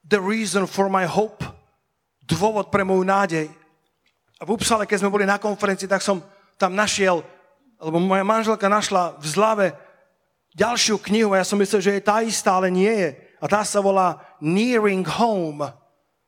The 0.05 0.21
Reason 0.21 0.69
for 0.69 0.93
My 0.93 1.09
Hope. 1.09 1.47
Dôvod 2.27 2.69
pre 2.69 2.85
moju 2.85 3.07
nádej. 3.07 3.49
A 4.37 4.43
v 4.45 4.53
Upsale, 4.53 4.85
keď 4.85 5.01
sme 5.01 5.15
boli 5.15 5.25
na 5.25 5.41
konferencii, 5.41 5.89
tak 5.89 6.05
som 6.05 6.21
tam 6.61 6.77
našiel, 6.77 7.25
alebo 7.77 8.01
moja 8.01 8.25
manželka 8.25 8.69
našla 8.69 9.21
v 9.21 9.27
zlave 9.27 9.67
ďalšiu 10.57 10.97
knihu 11.05 11.37
a 11.37 11.45
ja 11.45 11.47
som 11.47 11.61
myslel, 11.61 11.85
že 11.85 11.95
je 12.01 12.09
tá 12.09 12.25
istá, 12.25 12.57
ale 12.57 12.73
nie 12.73 12.89
je. 12.89 13.11
A 13.37 13.45
tá 13.45 13.61
sa 13.61 13.85
volá 13.85 14.17
Nearing 14.41 15.05
Home. 15.05 15.69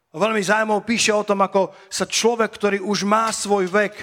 A 0.09 0.17
veľmi 0.17 0.45
zaujímavé 0.45 0.85
píše 0.85 1.13
o 1.17 1.25
tom, 1.25 1.41
ako 1.41 1.73
sa 1.89 2.05
človek, 2.05 2.53
ktorý 2.53 2.79
už 2.85 3.09
má 3.09 3.33
svoj 3.33 3.69
vek, 3.69 3.95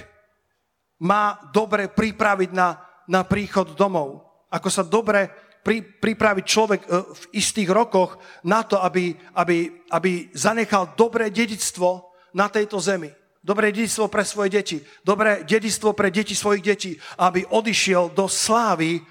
má 1.05 1.37
dobre 1.53 1.85
pripraviť 1.85 2.49
na, 2.53 2.81
na 3.05 3.21
príchod 3.21 3.77
domov. 3.77 4.25
Ako 4.49 4.69
sa 4.73 4.81
dobre 4.81 5.29
pri, 5.61 5.81
pripraviť 5.81 6.45
človek 6.45 6.81
e, 6.85 6.87
v 7.13 7.23
istých 7.37 7.69
rokoch 7.69 8.17
na 8.45 8.65
to, 8.65 8.77
aby, 8.81 9.13
aby, 9.37 9.85
aby 9.93 10.29
zanechal 10.33 10.93
dobré 10.97 11.29
dedictvo 11.29 12.13
na 12.33 12.49
tejto 12.49 12.77
zemi. 12.77 13.09
Dobré 13.45 13.69
dedictvo 13.69 14.09
pre 14.09 14.25
svoje 14.25 14.57
deti. 14.57 14.81
Dobré 15.05 15.45
dedictvo 15.45 15.93
pre 15.93 16.09
deti 16.09 16.33
svojich 16.33 16.65
detí. 16.65 16.97
Aby 17.21 17.45
odišiel 17.45 18.09
do 18.17 18.25
slávy 18.25 18.97
e, 18.97 19.01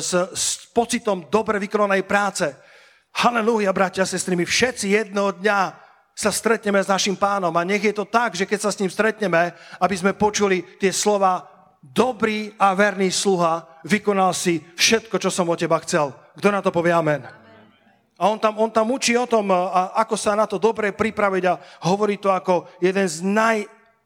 s, 0.00 0.16
s 0.16 0.64
pocitom 0.72 1.28
dobre 1.28 1.60
vykonanej 1.60 2.08
práce. 2.08 2.48
Halelúja, 3.12 3.68
bratia 3.76 4.08
a 4.08 4.08
sestry, 4.08 4.32
my 4.32 4.48
všetci 4.48 4.96
jednoho 4.96 5.36
dňa 5.36 5.76
sa 6.16 6.32
stretneme 6.32 6.80
s 6.80 6.88
našim 6.88 7.12
pánom 7.12 7.52
a 7.52 7.68
nech 7.68 7.84
je 7.84 7.92
to 7.92 8.08
tak, 8.08 8.32
že 8.32 8.48
keď 8.48 8.58
sa 8.64 8.72
s 8.72 8.80
ním 8.80 8.88
stretneme, 8.88 9.52
aby 9.76 9.92
sme 9.92 10.16
počuli 10.16 10.64
tie 10.80 10.88
slova 10.88 11.44
dobrý 11.84 12.48
a 12.56 12.72
verný 12.72 13.12
sluha, 13.12 13.68
vykonal 13.84 14.32
si 14.32 14.64
všetko, 14.72 15.20
čo 15.20 15.28
som 15.28 15.52
od 15.52 15.60
teba 15.60 15.76
chcel. 15.84 16.16
Kto 16.40 16.48
na 16.48 16.64
to 16.64 16.72
povie 16.72 16.96
amen? 16.96 17.28
A 18.16 18.24
on 18.24 18.40
tam, 18.40 18.56
on 18.56 18.72
tam 18.72 18.88
učí 18.88 19.12
o 19.20 19.28
tom, 19.28 19.52
ako 19.92 20.16
sa 20.16 20.32
na 20.32 20.48
to 20.48 20.56
dobre 20.56 20.96
pripraviť 20.96 21.44
a 21.44 21.60
hovorí 21.84 22.16
to 22.16 22.32
ako 22.32 22.72
jeden 22.80 23.04
z 23.04 23.20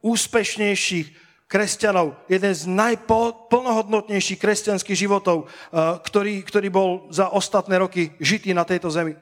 najúspešnejších 0.03 1.25
kresťanov, 1.47 2.19
jeden 2.27 2.55
z 2.55 2.67
najplnohodnotnejších 2.67 4.39
kresťanských 4.39 4.99
životov, 4.99 5.47
ktorý, 6.03 6.43
ktorý 6.43 6.69
bol 6.71 6.91
za 7.15 7.31
ostatné 7.31 7.79
roky 7.79 8.11
žitý 8.19 8.51
na 8.51 8.67
tejto 8.67 8.91
zemi. 8.91 9.15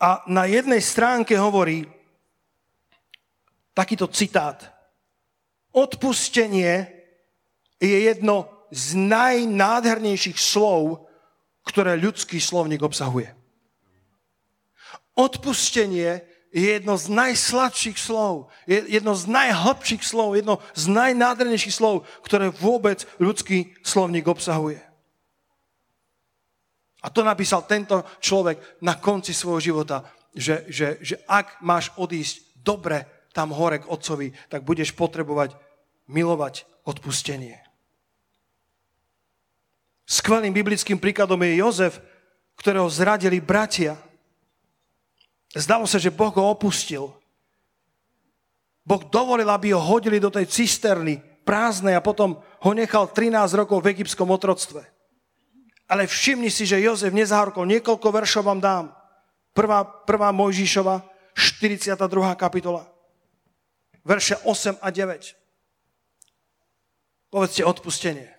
A 0.00 0.24
na 0.30 0.44
jednej 0.48 0.80
stránke 0.80 1.36
hovorí 1.36 1.84
takýto 3.74 4.08
citát. 4.08 4.62
Odpustenie 5.74 6.88
je 7.80 7.98
jedno 8.08 8.48
z 8.72 8.96
najnádhernejších 8.96 10.38
slov, 10.40 11.08
ktoré 11.64 11.96
ľudský 12.00 12.40
slovník 12.40 12.80
obsahuje. 12.80 13.32
Odpustenie 15.18 16.27
je 16.48 16.80
jedno 16.80 16.96
z 16.96 17.12
najsladších 17.12 17.98
slov, 18.00 18.48
jedno 18.66 19.12
z 19.12 19.24
najhlbších 19.28 20.00
slov, 20.00 20.36
jedno 20.36 20.64
z 20.72 20.84
najnádhernejších 20.88 21.76
slov, 21.76 22.08
ktoré 22.24 22.48
vôbec 22.48 23.04
ľudský 23.20 23.76
slovník 23.84 24.24
obsahuje. 24.24 24.80
A 27.04 27.12
to 27.12 27.22
napísal 27.22 27.62
tento 27.62 28.02
človek 28.18 28.58
na 28.82 28.98
konci 28.98 29.30
svojho 29.30 29.60
života, 29.60 30.02
že, 30.34 30.66
že, 30.66 30.98
že 30.98 31.16
ak 31.30 31.62
máš 31.62 31.94
odísť 31.94 32.58
dobre 32.58 33.28
tam 33.30 33.54
hore 33.54 33.78
k 33.78 33.90
otcovi, 33.90 34.34
tak 34.50 34.66
budeš 34.66 34.96
potrebovať 34.96 35.54
milovať 36.10 36.66
odpustenie. 36.88 37.60
Skvelým 40.08 40.56
biblickým 40.56 40.96
príkladom 40.96 41.38
je 41.44 41.60
Jozef, 41.60 42.00
ktorého 42.56 42.88
zradili 42.88 43.44
bratia. 43.44 43.94
Zdalo 45.56 45.88
sa, 45.88 45.96
že 45.96 46.12
Boh 46.12 46.32
ho 46.32 46.52
opustil. 46.52 47.08
Boh 48.84 49.02
dovolil, 49.08 49.48
aby 49.48 49.72
ho 49.72 49.80
hodili 49.80 50.20
do 50.20 50.28
tej 50.28 50.48
cisterny 50.48 51.20
prázdnej 51.44 51.96
a 51.96 52.04
potom 52.04 52.40
ho 52.40 52.70
nechal 52.76 53.08
13 53.08 53.32
rokov 53.56 53.80
v 53.80 53.96
egyptskom 53.96 54.28
otroctve. 54.28 54.84
Ale 55.88 56.04
všimni 56.04 56.52
si, 56.52 56.68
že 56.68 56.84
Jozef 56.84 57.16
nezahorkol. 57.16 57.64
Niekoľko 57.64 58.08
veršov 58.12 58.44
vám 58.44 58.60
dám. 58.60 58.84
Prvá, 59.56 59.84
prvá 59.84 60.28
Mojžišova, 60.36 61.00
42. 61.32 61.96
kapitola 62.36 62.84
verše 64.08 64.40
8 64.40 64.80
a 64.80 64.88
9. 64.88 65.36
Povedzte 67.28 67.60
odpustenie. 67.60 68.32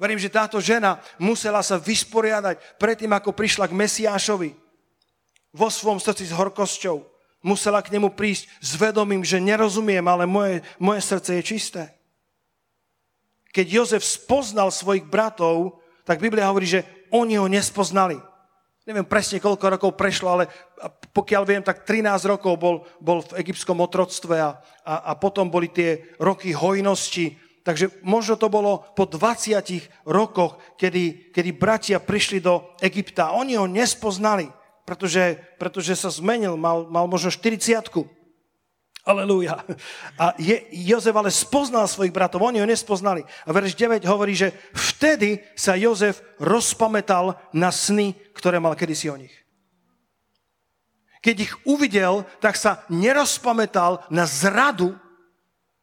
Verím, 0.00 0.16
že 0.16 0.32
táto 0.32 0.58
žena 0.64 0.98
musela 1.20 1.60
sa 1.60 1.76
vysporiadať 1.76 2.80
predtým, 2.80 3.12
ako 3.12 3.36
prišla 3.36 3.68
k 3.68 3.76
Mesiášovi 3.76 4.50
vo 5.54 5.70
svojom 5.70 6.02
srdci 6.02 6.26
s 6.26 6.34
horkosťou. 6.34 7.00
Musela 7.46 7.78
k 7.78 7.94
nemu 7.94 8.10
prísť 8.10 8.50
s 8.58 8.74
vedomím, 8.74 9.22
že 9.22 9.38
nerozumiem, 9.38 10.02
ale 10.04 10.26
moje, 10.26 10.66
moje 10.82 11.00
srdce 11.00 11.38
je 11.38 11.42
čisté. 11.46 11.82
Keď 13.54 13.66
Jozef 13.70 14.02
spoznal 14.02 14.74
svojich 14.74 15.06
bratov, 15.06 15.78
tak 16.02 16.18
Biblia 16.18 16.50
hovorí, 16.50 16.66
že 16.66 16.82
oni 17.14 17.38
ho 17.38 17.46
nespoznali. 17.46 18.18
Neviem 18.84 19.08
presne, 19.08 19.40
koľko 19.40 19.78
rokov 19.78 19.96
prešlo, 19.96 20.28
ale 20.28 20.44
pokiaľ 21.14 21.42
viem, 21.48 21.62
tak 21.64 21.88
13 21.88 22.28
rokov 22.28 22.60
bol, 22.60 22.84
bol 23.00 23.24
v 23.24 23.40
egyptskom 23.40 23.80
otroctve 23.80 24.36
a, 24.36 24.60
a, 24.84 24.94
a 25.08 25.12
potom 25.16 25.48
boli 25.48 25.72
tie 25.72 26.12
roky 26.20 26.52
hojnosti. 26.52 27.40
Takže 27.64 28.04
možno 28.04 28.36
to 28.36 28.52
bolo 28.52 28.84
po 28.92 29.08
20 29.08 30.04
rokoch, 30.04 30.60
kedy, 30.76 31.32
kedy 31.32 31.50
bratia 31.56 31.96
prišli 31.96 32.44
do 32.44 32.76
Egypta. 32.84 33.32
Oni 33.32 33.56
ho 33.56 33.64
nespoznali, 33.64 34.52
pretože, 34.84 35.40
pretože 35.56 35.96
sa 35.96 36.12
zmenil, 36.12 36.56
mal, 36.60 36.88
mal 36.88 37.08
možno 37.08 37.32
40 37.32 37.88
Aleluja. 39.04 39.60
A 40.16 40.32
je, 40.40 40.64
Jozef 40.72 41.12
ale 41.12 41.28
spoznal 41.28 41.84
svojich 41.84 42.12
bratov, 42.12 42.40
oni 42.40 42.64
ho 42.64 42.68
nespoznali. 42.68 43.20
A 43.44 43.52
verš 43.52 43.76
9 43.76 44.00
hovorí, 44.08 44.32
že 44.32 44.56
vtedy 44.72 45.44
sa 45.52 45.76
Jozef 45.76 46.24
rozpamätal 46.40 47.36
na 47.52 47.68
sny, 47.68 48.16
ktoré 48.32 48.56
mal 48.56 48.72
kedysi 48.72 49.12
o 49.12 49.20
nich. 49.20 49.32
Keď 51.20 51.36
ich 51.36 51.52
uvidel, 51.68 52.24
tak 52.40 52.56
sa 52.56 52.84
nerozpamätal 52.88 54.08
na 54.08 54.24
zradu, 54.24 54.96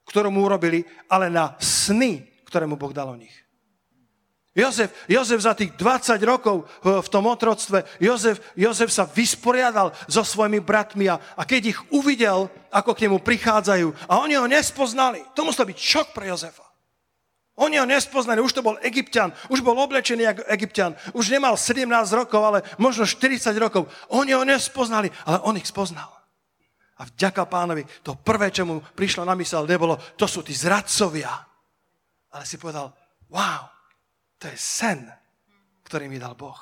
ktorú 0.10 0.34
mu 0.34 0.46
urobili, 0.46 0.86
ale 1.06 1.30
na 1.30 1.58
sny, 1.62 2.26
ktoré 2.50 2.66
mu 2.66 2.78
Boh 2.78 2.94
dal 2.94 3.10
o 3.10 3.18
nich. 3.18 3.34
Jozef, 4.52 4.92
Jozef 5.08 5.40
za 5.40 5.56
tých 5.56 5.72
20 5.80 6.20
rokov 6.28 6.68
v 6.84 7.08
tom 7.08 7.24
otroctve, 7.24 7.88
Jozef, 8.04 8.44
Jozef 8.60 8.92
sa 8.92 9.08
vysporiadal 9.08 9.96
so 10.12 10.28
svojimi 10.28 10.60
bratmi 10.60 11.08
a, 11.08 11.16
a 11.40 11.48
keď 11.48 11.72
ich 11.72 11.80
uvidel, 11.88 12.52
ako 12.68 12.92
k 12.92 13.08
nemu 13.08 13.24
prichádzajú 13.24 14.12
a 14.12 14.20
oni 14.20 14.36
ho 14.36 14.52
nespoznali, 14.52 15.24
to 15.32 15.48
musel 15.48 15.64
byť 15.64 15.80
šok 15.80 16.08
pre 16.12 16.28
Jozefa. 16.28 16.68
Oni 17.64 17.80
ho 17.80 17.88
nespoznali, 17.88 18.44
už 18.44 18.60
to 18.60 18.66
bol 18.66 18.76
egyptian, 18.84 19.32
už 19.48 19.64
bol 19.64 19.76
oblečený 19.80 20.24
ako 20.28 20.44
egyptian, 20.52 21.00
už 21.16 21.32
nemal 21.32 21.56
17 21.56 21.88
rokov, 22.12 22.42
ale 22.44 22.60
možno 22.76 23.08
40 23.08 23.56
rokov. 23.56 23.88
Oni 24.12 24.36
ho 24.36 24.44
nespoznali, 24.44 25.08
ale 25.24 25.40
on 25.48 25.56
ich 25.56 25.68
spoznal. 25.68 26.12
A 27.00 27.08
vďaka 27.08 27.48
pánovi, 27.48 27.88
to 28.04 28.20
prvé, 28.20 28.52
čo 28.52 28.68
mu 28.68 28.84
prišlo 28.84 29.24
na 29.24 29.36
mysel, 29.40 29.64
nebolo, 29.64 29.96
to 30.20 30.28
sú 30.28 30.44
tí 30.44 30.52
zradcovia. 30.52 31.32
Ale 32.36 32.44
si 32.44 32.60
povedal, 32.60 32.92
wow, 33.32 33.81
to 34.42 34.50
je 34.50 34.58
sen, 34.58 35.06
ktorý 35.86 36.10
mi 36.10 36.18
dal 36.18 36.34
Boh. 36.34 36.58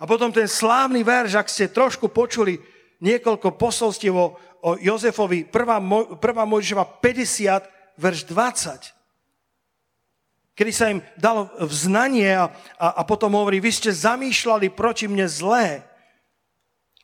A 0.00 0.08
potom 0.08 0.32
ten 0.32 0.48
slávny 0.48 1.04
verš, 1.04 1.36
ak 1.36 1.52
ste 1.52 1.68
trošku 1.68 2.08
počuli 2.08 2.56
niekoľko 3.04 3.60
posolstiev 3.60 4.16
o, 4.16 4.32
o 4.64 4.80
Jozefovi, 4.80 5.44
prvá, 5.44 5.76
prvá 6.16 6.48
Mojžišova 6.48 7.04
50, 7.04 8.00
verš 8.00 8.24
20, 8.24 10.56
kedy 10.56 10.72
sa 10.72 10.88
im 10.88 11.04
dalo 11.20 11.52
vznanie 11.60 12.32
a, 12.32 12.48
a, 12.80 12.86
a 13.00 13.02
potom 13.04 13.36
hovorí, 13.36 13.60
vy 13.60 13.72
ste 13.72 13.92
zamýšľali 13.92 14.72
proti 14.72 15.10
mne 15.10 15.28
zlé, 15.28 15.84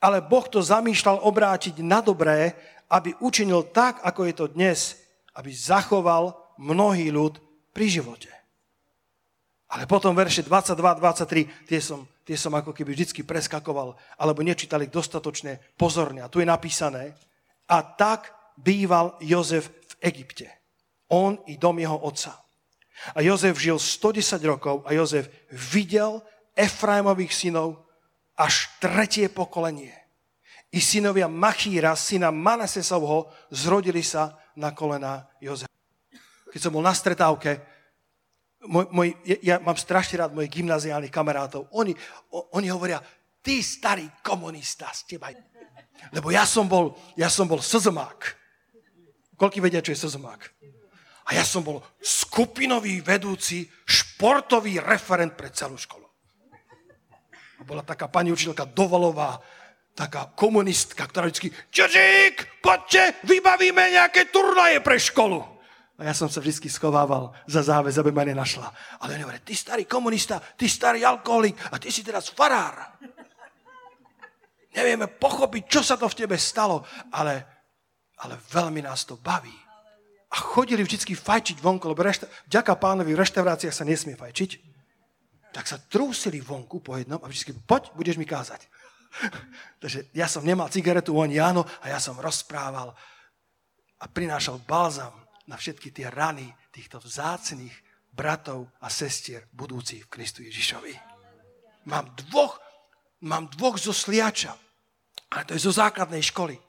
ale 0.01 0.21
Boh 0.21 0.45
to 0.45 0.61
zamýšľal 0.61 1.25
obrátiť 1.25 1.81
na 1.81 2.01
dobré, 2.01 2.53
aby 2.87 3.13
učinil 3.21 3.63
tak, 3.69 3.99
ako 4.01 4.25
je 4.29 4.33
to 4.33 4.45
dnes, 4.49 4.97
aby 5.33 5.53
zachoval 5.53 6.37
mnohý 6.57 7.13
ľud 7.13 7.37
pri 7.73 7.89
živote. 7.89 8.29
Ale 9.67 9.83
potom 9.83 10.15
verše 10.15 10.47
22, 10.47 10.79
23, 10.79 11.67
tie 11.67 11.79
som, 11.83 12.07
tie 12.23 12.39
som 12.39 12.55
ako 12.55 12.71
keby 12.71 12.95
vždycky 12.95 13.27
preskakoval, 13.27 13.99
alebo 14.15 14.39
nečítali 14.39 14.87
dostatočne 14.87 15.59
pozorne. 15.75 16.23
A 16.23 16.31
tu 16.31 16.39
je 16.39 16.47
napísané, 16.47 17.11
a 17.67 17.83
tak 17.83 18.31
býval 18.55 19.19
Jozef 19.19 19.67
v 19.67 19.93
Egypte. 20.07 20.47
On 21.11 21.35
i 21.51 21.59
dom 21.59 21.75
jeho 21.79 21.99
otca. 21.99 22.39
A 23.13 23.21
Jozef 23.21 23.59
žil 23.59 23.75
110 23.75 24.39
rokov 24.47 24.87
a 24.87 24.95
Jozef 24.95 25.29
videl 25.51 26.23
Efraimových 26.57 27.35
synov 27.35 27.85
až 28.39 28.71
tretie 28.81 29.29
pokolenie. 29.29 29.93
I 30.73 30.79
synovia 30.81 31.29
Machíra, 31.29 31.93
syna 31.95 32.33
Manasesovho, 32.33 33.29
zrodili 33.53 34.01
sa 34.01 34.35
na 34.57 34.73
kolena 34.73 35.29
Jozefa. 35.39 35.71
Keď 36.49 36.59
som 36.59 36.73
bol 36.73 36.83
na 36.83 36.95
stretávke, 36.95 37.76
môj, 38.67 38.85
môj, 38.91 39.09
ja 39.41 39.57
mám 39.63 39.79
strašne 39.79 40.19
rád 40.19 40.35
mojich 40.35 40.51
gymnaziálnych 40.61 41.11
kamarátov. 41.11 41.71
Oni, 41.73 41.95
o, 42.29 42.51
oni 42.59 42.67
hovoria, 42.67 42.99
ty 43.39 43.63
starý 43.63 44.05
komunista, 44.19 44.91
z 44.91 45.15
teba 45.15 45.31
Lebo 46.11 46.29
ja 46.29 46.43
som 46.43 46.67
bol, 46.67 46.93
ja 47.15 47.31
som 47.31 47.47
bol 47.47 47.63
slzomák. 47.63 48.35
Koľký 49.39 49.63
vedia, 49.63 49.81
čo 49.81 49.95
je 49.95 50.01
slzomák? 50.03 50.41
A 51.27 51.35
ja 51.35 51.43
som 51.43 51.63
bol 51.63 51.83
skupinový 51.99 53.03
vedúci, 53.03 53.67
športový 53.83 54.79
referent 54.79 55.35
pre 55.35 55.51
celú 55.51 55.75
školu. 55.75 56.07
A 57.57 57.61
bola 57.65 57.83
taká 57.83 58.07
pani 58.07 58.31
učiteľka 58.31 58.69
Dovalová, 58.71 59.41
taká 59.97 60.29
komunistka, 60.37 61.09
ktorá 61.09 61.27
vždy, 61.27 61.49
Čočík, 61.73 62.61
poďte, 62.61 63.17
vybavíme 63.25 63.97
nejaké 63.97 64.29
turnaje 64.29 64.77
pre 64.79 65.01
školu. 65.01 65.56
A 65.97 66.05
ja 66.05 66.13
som 66.13 66.29
sa 66.29 66.37
vždy 66.37 66.69
schovával 66.69 67.33
za 67.49 67.65
záväz, 67.65 67.97
aby 67.97 68.13
ma 68.13 68.21
nenašla. 68.21 68.69
Ale 69.01 69.17
oni 69.17 69.25
hovorí, 69.25 69.41
ty 69.41 69.57
starý 69.57 69.89
komunista, 69.89 70.37
ty 70.53 70.69
starý 70.69 71.01
alkoholik 71.01 71.57
a 71.73 71.81
ty 71.81 71.89
si 71.89 72.05
teraz 72.05 72.29
farár. 72.29 73.01
Nevieme 74.77 75.09
pochopiť, 75.09 75.63
čo 75.65 75.81
sa 75.81 75.97
to 75.97 76.05
v 76.05 76.17
tebe 76.21 76.37
stalo, 76.37 76.85
ale, 77.09 77.41
ale 78.21 78.37
veľmi 78.37 78.85
nás 78.85 79.09
to 79.09 79.17
baví. 79.17 79.53
A 80.29 80.37
chodili 80.37 80.85
vždy 80.85 81.17
fajčiť 81.17 81.57
vonku, 81.65 81.89
lebo 81.89 82.05
rešta- 82.05 82.29
vďaka 82.45 82.77
pánovi 82.77 83.17
v 83.17 83.21
reštauráciách 83.25 83.73
sa 83.73 83.81
nesmie 83.81 84.13
fajčiť. 84.13 84.51
Tak 85.49 85.65
sa 85.65 85.81
trúsili 85.81 86.37
vonku 86.37 86.77
po 86.77 86.93
jednom 86.93 87.17
a 87.25 87.31
vždy 87.31 87.57
poď, 87.65 87.89
budeš 87.97 88.21
mi 88.21 88.29
kázať. 88.29 88.69
Takže 89.81 90.13
ja 90.13 90.29
som 90.29 90.45
nemal 90.45 90.69
cigaretu, 90.69 91.17
oni 91.17 91.41
áno, 91.41 91.65
a 91.81 91.89
ja 91.89 91.97
som 91.97 92.21
rozprával 92.21 92.93
a 93.97 94.05
prinášal 94.05 94.61
balzam 94.61 95.26
na 95.47 95.55
všetky 95.55 95.95
tie 95.95 96.11
rany 96.11 96.51
týchto 96.69 96.99
vzácných 96.99 97.73
bratov 98.11 98.67
a 98.83 98.91
sestier 98.91 99.47
budúcich 99.55 100.05
v 100.05 100.11
Kristu 100.11 100.43
Ježišovi. 100.43 100.93
Mám 101.87 102.11
dvoch, 102.27 102.59
mám 103.23 103.47
dvoch 103.55 103.79
zo 103.79 103.95
sliača, 103.95 104.51
ale 105.31 105.43
to 105.47 105.55
je 105.55 105.63
zo 105.63 105.71
základnej 105.71 106.19
školy, 106.19 106.59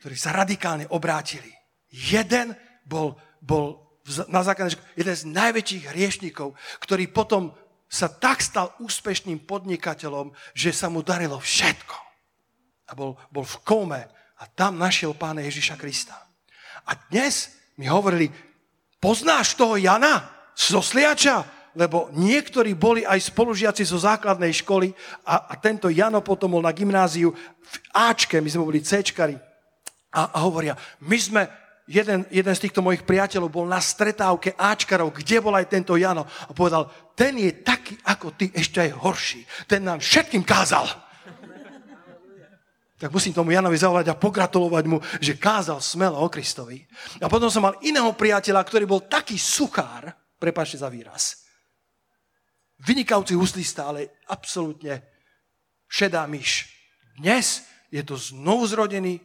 ktorí 0.00 0.16
sa 0.16 0.36
radikálne 0.36 0.84
obrátili. 0.92 1.48
Jeden 1.88 2.52
bol, 2.84 3.16
bol 3.40 3.96
na 4.28 4.44
základnej 4.44 4.76
škole, 4.76 4.92
jeden 4.92 5.16
z 5.16 5.24
najväčších 5.32 5.84
hriešnikov, 5.96 6.52
ktorý 6.84 7.08
potom 7.08 7.56
sa 7.86 8.10
tak 8.12 8.42
stal 8.42 8.74
úspešným 8.82 9.46
podnikateľom, 9.46 10.34
že 10.52 10.74
sa 10.74 10.92
mu 10.92 11.00
darilo 11.00 11.40
všetko. 11.40 11.96
A 12.86 12.92
bol, 12.92 13.16
bol 13.32 13.46
v 13.46 13.56
kome 13.64 14.02
a 14.36 14.44
tam 14.52 14.76
našiel 14.76 15.16
pána 15.16 15.40
Ježiša 15.46 15.80
Krista. 15.80 16.18
A 16.86 16.92
dnes 17.08 17.55
mi 17.76 17.86
hovorili, 17.86 18.32
poznáš 19.00 19.56
toho 19.56 19.76
Jana 19.76 20.24
zo 20.56 20.80
Sliača? 20.80 21.44
Lebo 21.76 22.08
niektorí 22.16 22.72
boli 22.72 23.04
aj 23.04 23.28
spolužiaci 23.36 23.84
zo 23.84 24.00
základnej 24.00 24.48
školy 24.64 24.96
a, 25.28 25.52
a 25.52 25.54
tento 25.60 25.92
Jano 25.92 26.24
potom 26.24 26.56
bol 26.56 26.64
na 26.64 26.72
gymnáziu 26.72 27.36
v 27.36 27.74
Ačke, 27.92 28.40
my 28.40 28.48
sme 28.48 28.64
boli 28.64 28.80
Cčkari. 28.80 29.36
A, 30.16 30.20
a 30.32 30.38
hovoria, 30.40 30.72
my 31.04 31.18
sme, 31.20 31.44
jeden, 31.84 32.24
jeden 32.32 32.54
z 32.56 32.62
týchto 32.64 32.80
mojich 32.80 33.04
priateľov 33.04 33.52
bol 33.52 33.68
na 33.68 33.76
stretávke 33.76 34.56
Ačkarov, 34.56 35.12
kde 35.20 35.36
bol 35.44 35.52
aj 35.52 35.68
tento 35.68 36.00
Jano. 36.00 36.24
A 36.24 36.56
povedal, 36.56 36.88
ten 37.12 37.36
je 37.36 37.52
taký 37.60 38.00
ako 38.08 38.32
ty, 38.32 38.48
ešte 38.56 38.80
aj 38.80 38.96
horší. 38.96 39.44
Ten 39.68 39.84
nám 39.84 40.00
všetkým 40.00 40.48
kázal 40.48 40.88
tak 42.96 43.12
musím 43.12 43.36
tomu 43.36 43.52
Janovi 43.52 43.76
zavolať 43.76 44.08
a 44.08 44.16
pogratulovať 44.16 44.84
mu, 44.88 44.98
že 45.20 45.36
kázal 45.36 45.84
smelo 45.84 46.16
o 46.16 46.32
Kristovi. 46.32 46.80
A 47.20 47.28
potom 47.28 47.52
som 47.52 47.60
mal 47.60 47.76
iného 47.84 48.08
priateľa, 48.16 48.64
ktorý 48.64 48.88
bol 48.88 49.04
taký 49.04 49.36
suchár, 49.36 50.08
prepáčte 50.40 50.80
za 50.80 50.88
výraz, 50.88 51.44
vynikajúci 52.80 53.36
huslista, 53.36 53.92
ale 53.92 54.24
absolútne 54.32 55.04
šedá 55.88 56.24
myš. 56.24 56.72
Dnes 57.20 57.64
je 57.92 58.00
to 58.00 58.16
znovuzrodený, 58.16 59.20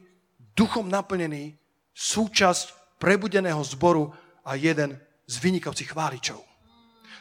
duchom 0.52 0.88
naplnený 0.88 1.56
súčasť 1.96 2.96
prebudeného 3.00 3.60
zboru 3.64 4.12
a 4.44 4.56
jeden 4.56 5.00
z 5.24 5.34
vynikajúcich 5.40 5.92
chváličov. 5.92 6.40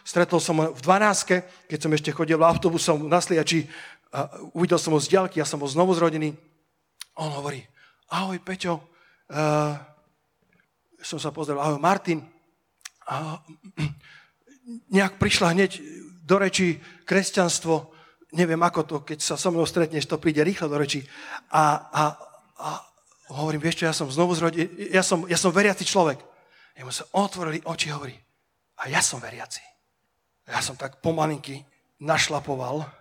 Stretol 0.02 0.42
som 0.42 0.58
ho 0.58 0.74
v 0.74 0.82
12 0.82 1.70
keď 1.70 1.80
som 1.80 1.92
ešte 1.94 2.12
chodil 2.12 2.42
autobusom 2.42 3.06
na 3.06 3.22
Sliači, 3.22 3.70
a 4.12 4.28
uvidel 4.52 4.76
som 4.76 4.91
ho 4.91 5.00
z 5.00 5.15
ďalky, 5.15 5.39
ja 5.39 5.47
som 5.47 5.63
bol 5.63 5.71
znovu 5.71 5.95
zrodený. 5.95 6.36
On 7.15 7.32
hovorí, 7.32 7.63
ahoj 8.12 8.39
Peťo, 8.43 8.84
uh, 9.32 9.76
som 11.00 11.15
sa 11.15 11.32
pozrel, 11.32 11.56
ahoj 11.56 11.80
Martin. 11.80 12.19
A, 13.08 13.39
nejak 14.95 15.15
prišla 15.15 15.56
hneď 15.56 15.80
do 16.28 16.36
reči 16.38 16.80
kresťanstvo, 17.08 17.91
neviem 18.36 18.60
ako 18.60 18.82
to, 18.84 18.95
keď 19.04 19.19
sa 19.24 19.36
so 19.39 19.52
mnou 19.52 19.63
stretneš, 19.63 20.08
to 20.08 20.19
príde 20.19 20.43
rýchlo 20.43 20.67
do 20.67 20.76
reči. 20.80 21.04
A, 21.52 21.63
a, 21.91 22.04
a 22.60 22.69
hovorím, 23.32 23.63
vieš 23.63 23.84
čo, 23.84 23.88
ja 23.88 23.95
som 23.95 24.12
znovu 24.12 24.36
zrodený, 24.36 24.91
ja 24.91 25.04
som, 25.04 25.24
ja 25.28 25.39
som 25.39 25.56
veriaci 25.56 25.88
človek. 25.88 26.19
Jemu 26.76 26.91
sa 26.91 27.08
otvorili 27.15 27.63
oči, 27.63 27.91
hovorí, 27.91 28.15
a 28.80 28.91
ja 28.91 29.00
som 29.04 29.24
veriaci. 29.24 29.63
Ja 30.47 30.60
som 30.60 30.76
tak 30.76 31.00
pomalinky 31.00 31.63
našlapoval 32.04 33.01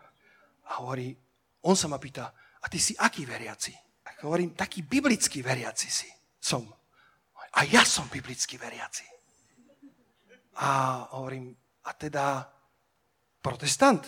a 0.71 0.73
hovorí, 0.79 1.11
on 1.67 1.75
sa 1.77 1.91
ma 1.91 1.99
pýta, 1.99 2.31
a 2.63 2.67
ty 2.71 2.79
si 2.79 2.95
aký 2.95 3.27
veriaci? 3.27 3.75
A 4.07 4.09
hovorím, 4.23 4.55
taký 4.55 4.87
biblický 4.87 5.43
veriaci 5.43 5.91
si 5.91 6.09
som. 6.39 6.63
A 7.51 7.61
ja 7.67 7.83
som 7.83 8.07
biblický 8.07 8.55
veriaci. 8.55 9.05
A 10.61 11.03
hovorím, 11.19 11.51
a 11.85 11.91
teda 11.97 12.47
protestant? 13.43 14.07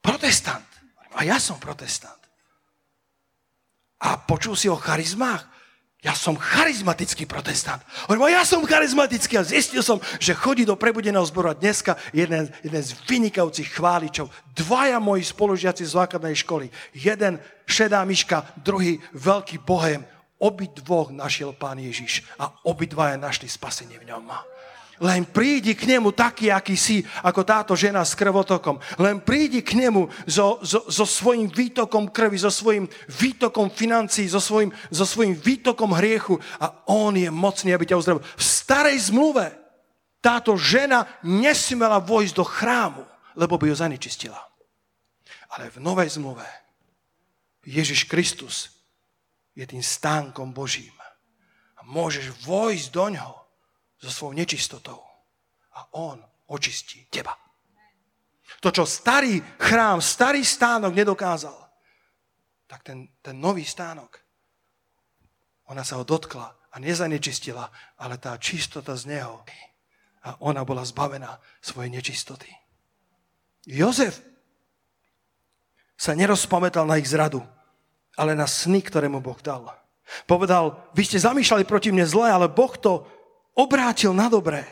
Protestant. 0.00 0.66
A 1.14 1.22
ja 1.22 1.38
som 1.38 1.60
protestant. 1.60 2.18
A 4.00 4.16
počul 4.16 4.56
si 4.56 4.66
o 4.68 4.76
charizmách? 4.80 5.59
Ja 6.00 6.16
som 6.16 6.32
charizmatický 6.32 7.28
protestant. 7.28 7.84
Hovorím, 8.08 8.32
ja 8.32 8.40
som 8.48 8.64
charizmatický 8.64 9.36
a 9.36 9.44
zistil 9.44 9.84
som, 9.84 10.00
že 10.16 10.32
chodí 10.32 10.64
do 10.64 10.72
prebudeného 10.72 11.20
zboru 11.28 11.52
a 11.52 11.58
dneska 11.58 11.92
jeden, 12.16 12.48
jeden 12.64 12.80
z 12.80 12.96
vynikajúcich 13.04 13.76
chváličov. 13.76 14.32
Dvaja 14.56 14.96
moji 14.96 15.28
spolužiaci 15.28 15.84
z 15.84 15.92
základnej 16.00 16.40
školy. 16.40 16.72
Jeden 16.96 17.36
šedá 17.68 18.00
myška, 18.08 18.48
druhý 18.64 18.96
veľký 19.12 19.60
bohem. 19.60 20.08
Obi 20.40 20.72
dvoch 20.72 21.12
našiel 21.12 21.52
pán 21.52 21.76
Ježiš 21.76 22.24
a 22.40 22.48
obidvaja 22.64 23.20
našli 23.20 23.44
spasenie 23.44 24.00
v 24.00 24.08
ňom. 24.08 24.24
Len 25.00 25.24
prídi 25.24 25.72
k 25.72 25.88
nemu 25.88 26.12
taký, 26.12 26.52
aký 26.52 26.76
si, 26.76 27.00
ako 27.24 27.40
táto 27.40 27.72
žena 27.72 28.04
s 28.04 28.12
krvotokom. 28.12 28.76
Len 29.00 29.24
prídi 29.24 29.64
k 29.64 29.80
nemu 29.80 30.12
so, 30.28 30.60
so, 30.60 30.84
so 30.92 31.08
svojím 31.08 31.48
výtokom 31.48 32.12
krvi, 32.12 32.36
so 32.36 32.52
svojím 32.52 32.84
výtokom 33.08 33.72
financií, 33.72 34.28
so 34.28 34.44
svojím, 34.44 34.68
so 34.92 35.08
svojím 35.08 35.40
výtokom 35.40 35.96
hriechu 35.96 36.36
a 36.60 36.84
on 36.92 37.16
je 37.16 37.32
mocný, 37.32 37.72
aby 37.72 37.88
ťa 37.88 37.96
uzdravil. 37.96 38.20
V 38.20 38.44
starej 38.44 39.08
zmluve 39.08 39.56
táto 40.20 40.52
žena 40.60 41.08
nesmela 41.24 41.96
vojsť 41.96 42.34
do 42.36 42.44
chrámu, 42.44 43.02
lebo 43.40 43.56
by 43.56 43.72
ho 43.72 43.80
zanečistila. 43.80 44.36
Ale 45.56 45.72
v 45.72 45.80
novej 45.80 46.20
zmluve 46.20 46.44
Ježiš 47.64 48.04
Kristus 48.04 48.84
je 49.56 49.64
tým 49.64 49.80
stánkom 49.80 50.52
Božím. 50.52 50.92
A 51.80 51.88
môžeš 51.88 52.36
vojsť 52.44 52.86
do 52.92 53.06
ňoho 53.16 53.39
so 54.00 54.08
svojou 54.08 54.32
nečistotou. 54.32 54.98
A 55.76 55.86
on 55.94 56.18
očistí 56.48 57.06
teba. 57.12 57.36
To, 58.58 58.74
čo 58.74 58.82
starý 58.88 59.38
chrám, 59.60 60.02
starý 60.02 60.42
stánok 60.42 60.92
nedokázal, 60.96 61.54
tak 62.66 62.82
ten, 62.82 63.06
ten 63.22 63.38
nový 63.38 63.62
stánok, 63.62 64.18
ona 65.70 65.86
sa 65.86 66.02
ho 66.02 66.04
dotkla 66.04 66.50
a 66.74 66.76
nezanečistila, 66.82 67.70
ale 68.02 68.18
tá 68.18 68.34
čistota 68.42 68.98
z 68.98 69.06
neho 69.06 69.46
a 70.20 70.36
ona 70.44 70.66
bola 70.66 70.84
zbavená 70.84 71.38
svojej 71.62 71.94
nečistoty. 71.94 72.50
Jozef 73.64 74.20
sa 75.94 76.12
nerozpamätal 76.16 76.84
na 76.84 76.98
ich 76.98 77.08
zradu, 77.08 77.40
ale 78.18 78.34
na 78.34 78.48
sny, 78.48 78.82
ktoré 78.82 79.06
mu 79.06 79.22
Boh 79.22 79.38
dal. 79.40 79.68
Povedal, 80.26 80.90
vy 80.92 81.06
ste 81.06 81.22
zamýšľali 81.22 81.64
proti 81.64 81.94
mne 81.94 82.04
zle, 82.04 82.26
ale 82.26 82.50
Boh 82.50 82.74
to 82.74 83.06
obrátil 83.54 84.14
na 84.14 84.28
dobré, 84.28 84.66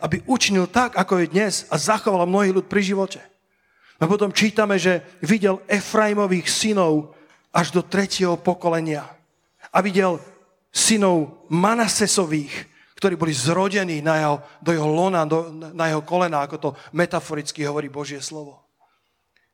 aby 0.00 0.24
učinil 0.26 0.66
tak, 0.66 0.96
ako 0.96 1.20
je 1.20 1.32
dnes 1.32 1.68
a 1.68 1.76
zachoval 1.76 2.24
mnohý 2.24 2.50
ľud 2.56 2.66
pri 2.66 2.82
živote. 2.82 3.20
A 4.00 4.08
potom 4.08 4.32
čítame, 4.32 4.80
že 4.80 5.04
videl 5.20 5.60
Efraimových 5.68 6.48
synov 6.48 7.12
až 7.52 7.76
do 7.76 7.84
tretieho 7.84 8.40
pokolenia. 8.40 9.04
A 9.68 9.84
videl 9.84 10.16
synov 10.72 11.44
Manasesových, 11.52 12.64
ktorí 12.96 13.16
boli 13.20 13.36
zrodení 13.36 14.00
na 14.00 14.16
jeho, 14.16 14.36
do 14.64 14.70
jeho 14.72 14.88
lona, 14.88 15.28
do, 15.28 15.52
na 15.52 15.92
jeho 15.92 16.00
kolena, 16.00 16.44
ako 16.44 16.56
to 16.56 16.68
metaforicky 16.96 17.64
hovorí 17.68 17.92
Božie 17.92 18.24
slovo. 18.24 18.69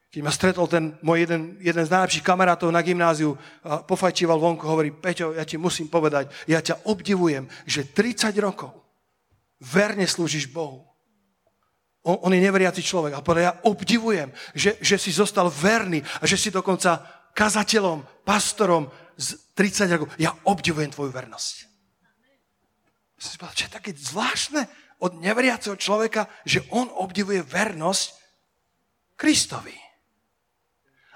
Keď 0.06 0.20
ma 0.22 0.32
stretol 0.32 0.66
ten 0.70 0.96
môj 1.02 1.26
jeden, 1.26 1.58
jeden 1.60 1.84
z 1.84 1.92
najlepších 1.92 2.24
kamarátov 2.24 2.70
na 2.72 2.80
gymnáziu, 2.80 3.36
pofajčíval 3.62 4.38
vonku, 4.38 4.64
hovorí, 4.64 4.94
Peťo, 4.94 5.34
ja 5.34 5.44
ti 5.44 5.58
musím 5.58 5.90
povedať, 5.90 6.30
ja 6.46 6.62
ťa 6.62 6.88
obdivujem, 6.88 7.44
že 7.66 7.90
30 7.90 8.32
rokov 8.38 8.72
verne 9.60 10.06
slúžiš 10.06 10.48
Bohu. 10.52 10.86
On, 12.06 12.16
on 12.22 12.32
je 12.32 12.40
neveriaci 12.40 12.86
človek 12.86 13.18
a 13.18 13.24
povedal, 13.24 13.50
ja 13.50 13.58
obdivujem, 13.66 14.30
že, 14.54 14.78
že 14.78 14.96
si 14.96 15.10
zostal 15.10 15.50
verný 15.50 16.00
a 16.22 16.24
že 16.24 16.38
si 16.38 16.54
dokonca 16.54 17.02
kazateľom, 17.34 18.22
pastorom 18.22 18.88
z 19.18 19.36
30 19.58 19.90
rokov. 19.98 20.14
Ja 20.22 20.32
obdivujem 20.46 20.94
tvoju 20.94 21.10
vernosť. 21.10 21.54
Čo 23.16 23.64
je 23.66 23.72
také 23.72 23.90
zvláštne 23.96 24.68
od 25.00 25.20
neveriaceho 25.20 25.76
človeka, 25.76 26.28
že 26.44 26.64
on 26.72 26.88
obdivuje 26.88 27.44
vernosť 27.44 28.06
Kristovi. 29.16 29.85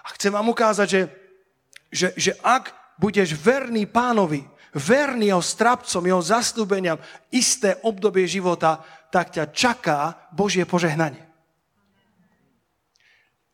A 0.04 0.08
chcem 0.16 0.32
vám 0.32 0.48
ukázať, 0.48 0.88
že, 0.88 1.02
že, 1.92 2.08
že 2.16 2.32
ak 2.40 2.96
budeš 3.00 3.32
verný 3.36 3.88
pánovi, 3.88 4.44
verný 4.76 5.32
jeho 5.32 5.42
strapcom, 5.42 6.04
jeho 6.04 6.22
zastúbeniam 6.22 7.00
isté 7.32 7.80
obdobie 7.82 8.28
života, 8.28 8.84
tak 9.10 9.34
ťa 9.34 9.44
čaká 9.50 9.98
Božie 10.30 10.62
požehnanie. 10.68 11.26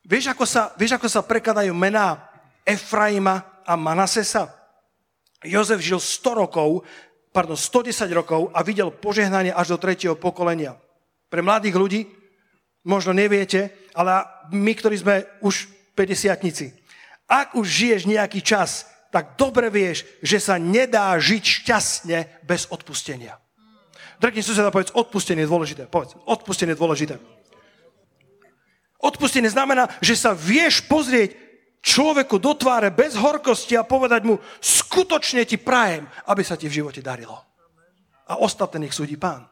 Vieš, 0.07 0.31
ako 0.31 0.45
sa, 0.47 0.71
vieš, 0.79 0.99
ako 1.01 1.09
sa 1.11 1.27
prekladajú 1.27 1.75
mená 1.75 2.31
Efraima 2.63 3.63
a 3.67 3.75
Manasesa? 3.75 4.55
Jozef 5.43 5.83
žil 5.83 5.99
100 5.99 6.43
rokov, 6.47 6.87
pardon, 7.35 7.59
110 7.59 8.07
rokov 8.15 8.55
a 8.55 8.63
videl 8.63 8.95
požehnanie 8.95 9.51
až 9.51 9.75
do 9.75 9.79
tretieho 9.83 10.15
pokolenia. 10.15 10.79
Pre 11.27 11.43
mladých 11.43 11.75
ľudí 11.75 12.01
možno 12.87 13.11
neviete, 13.11 13.75
ale 13.99 14.23
my, 14.55 14.73
ktorí 14.79 14.97
sme 15.03 15.27
už 15.43 15.76
50 15.97 16.87
ak 17.27 17.59
už 17.59 17.67
žiješ 17.67 18.03
nejaký 18.07 18.39
čas, 18.39 18.87
tak 19.11 19.35
dobre 19.35 19.67
vieš, 19.67 20.07
že 20.23 20.39
sa 20.39 20.61
nedá 20.63 21.11
žiť 21.19 21.43
šťastne 21.43 22.47
bez 22.47 22.71
odpustenia. 22.71 23.39
Drkni 24.23 24.41
suseda, 24.41 24.73
povedz, 24.73 24.95
odpustenie 24.95 25.45
je 25.45 25.51
dôležité. 25.51 25.83
Povedz, 25.91 26.17
odpustenie 26.25 26.73
je 26.73 26.81
dôležité. 26.81 27.15
Odpustenie 29.03 29.51
znamená, 29.53 29.91
že 30.01 30.17
sa 30.17 30.33
vieš 30.33 30.87
pozrieť 30.89 31.37
človeku 31.85 32.41
do 32.41 32.57
tváre 32.57 32.91
bez 32.91 33.15
horkosti 33.15 33.77
a 33.77 33.87
povedať 33.87 34.25
mu, 34.25 34.41
skutočne 34.59 35.45
ti 35.45 35.61
prajem, 35.61 36.09
aby 36.27 36.43
sa 36.43 36.57
ti 36.57 36.67
v 36.67 36.83
živote 36.83 37.05
darilo. 37.05 37.37
A 38.27 38.41
ostatné 38.43 38.89
nech 38.89 38.97
súdi 38.97 39.15
pán. 39.15 39.47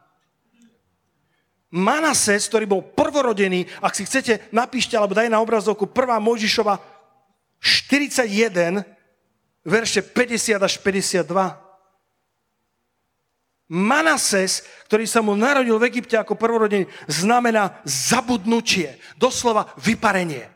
Manases, 1.75 2.47
ktorý 2.47 2.63
bol 2.71 2.81
prvorodený, 2.81 3.67
ak 3.83 3.91
si 3.99 4.07
chcete, 4.07 4.47
napíšte 4.55 4.95
alebo 4.95 5.11
daj 5.11 5.27
na 5.27 5.43
obrazovku 5.43 5.91
1. 5.91 6.23
Mojžišova 6.23 6.79
41, 7.59 8.87
verše 9.67 9.99
50 9.99 10.55
až 10.55 10.73
52. 10.79 11.27
Manases, 13.67 14.63
ktorý 14.87 15.03
sa 15.03 15.19
mu 15.19 15.35
narodil 15.35 15.75
v 15.75 15.91
Egypte 15.91 16.15
ako 16.15 16.39
prvorodený, 16.39 16.87
znamená 17.11 17.81
zabudnutie, 17.83 18.95
doslova 19.19 19.73
vyparenie. 19.81 20.47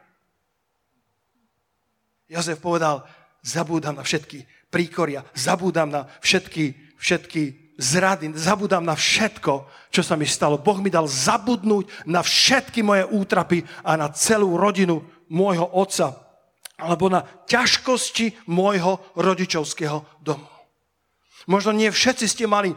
Jozef 2.29 2.61
povedal, 2.61 3.03
zabúdam 3.41 3.97
na 3.97 4.05
všetky 4.05 4.45
príkoria, 4.69 5.25
zabúdam 5.33 5.89
na 5.89 6.05
všetky, 6.21 6.95
všetky 7.01 7.68
zrady, 7.79 8.35
zabúdam 8.35 8.83
na 8.83 8.99
všetko, 8.99 9.65
čo 9.87 10.03
sa 10.03 10.19
mi 10.19 10.27
stalo. 10.27 10.59
Boh 10.59 10.83
mi 10.83 10.91
dal 10.91 11.07
zabudnúť 11.07 12.05
na 12.05 12.19
všetky 12.19 12.83
moje 12.83 13.07
útrapy 13.07 13.63
a 13.87 13.95
na 13.95 14.11
celú 14.11 14.59
rodinu 14.59 14.99
môjho 15.31 15.63
otca 15.63 16.19
alebo 16.79 17.11
na 17.11 17.27
ťažkosti 17.47 18.47
môjho 18.47 19.03
rodičovského 19.15 20.03
domu. 20.23 20.47
Možno 21.47 21.75
nie 21.75 21.91
všetci 21.91 22.25
ste 22.27 22.45
mali 22.47 22.71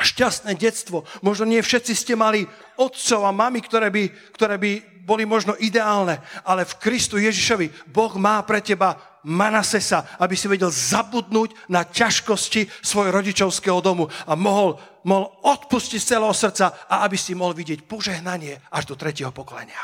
šťastné 0.00 0.52
detstvo. 0.56 1.08
Možno 1.24 1.48
nie 1.48 1.60
všetci 1.64 1.92
ste 1.96 2.14
mali 2.16 2.44
otcov 2.76 3.24
a 3.24 3.32
mami, 3.32 3.64
ktoré 3.64 3.88
by, 3.88 4.04
ktoré 4.36 4.56
by 4.60 4.72
boli 5.06 5.22
možno 5.24 5.54
ideálne, 5.56 6.18
ale 6.42 6.66
v 6.66 6.76
Kristu 6.82 7.16
Ježišovi 7.16 7.88
Boh 7.88 8.12
má 8.18 8.42
pre 8.42 8.58
teba 8.58 8.98
Manasesa, 9.26 10.16
aby 10.22 10.38
si 10.38 10.46
vedel 10.46 10.70
zabudnúť 10.70 11.66
na 11.66 11.82
ťažkosti 11.82 12.70
svojho 12.78 13.10
rodičovského 13.10 13.82
domu 13.82 14.06
a 14.06 14.38
mohol, 14.38 14.78
mohol 15.02 15.34
odpustiť 15.42 15.98
z 15.98 16.08
celého 16.14 16.30
srdca 16.30 16.86
a 16.86 17.02
aby 17.02 17.18
si 17.18 17.34
mohol 17.34 17.58
vidieť 17.58 17.90
požehnanie 17.90 18.62
až 18.70 18.86
do 18.86 18.94
tretieho 18.94 19.34
poklenia. 19.34 19.82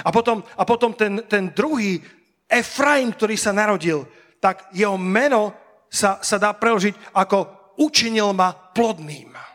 A 0.00 0.08
potom, 0.08 0.40
a 0.40 0.64
potom 0.64 0.96
ten, 0.96 1.20
ten 1.28 1.52
druhý 1.52 2.00
Efraim, 2.48 3.12
ktorý 3.12 3.36
sa 3.36 3.52
narodil, 3.52 4.08
tak 4.40 4.72
jeho 4.72 4.96
meno 4.96 5.52
sa, 5.92 6.24
sa 6.24 6.40
dá 6.40 6.56
preložiť 6.56 7.12
ako 7.12 7.38
učinil 7.76 8.32
ma 8.32 8.52
plodným. 8.52 9.51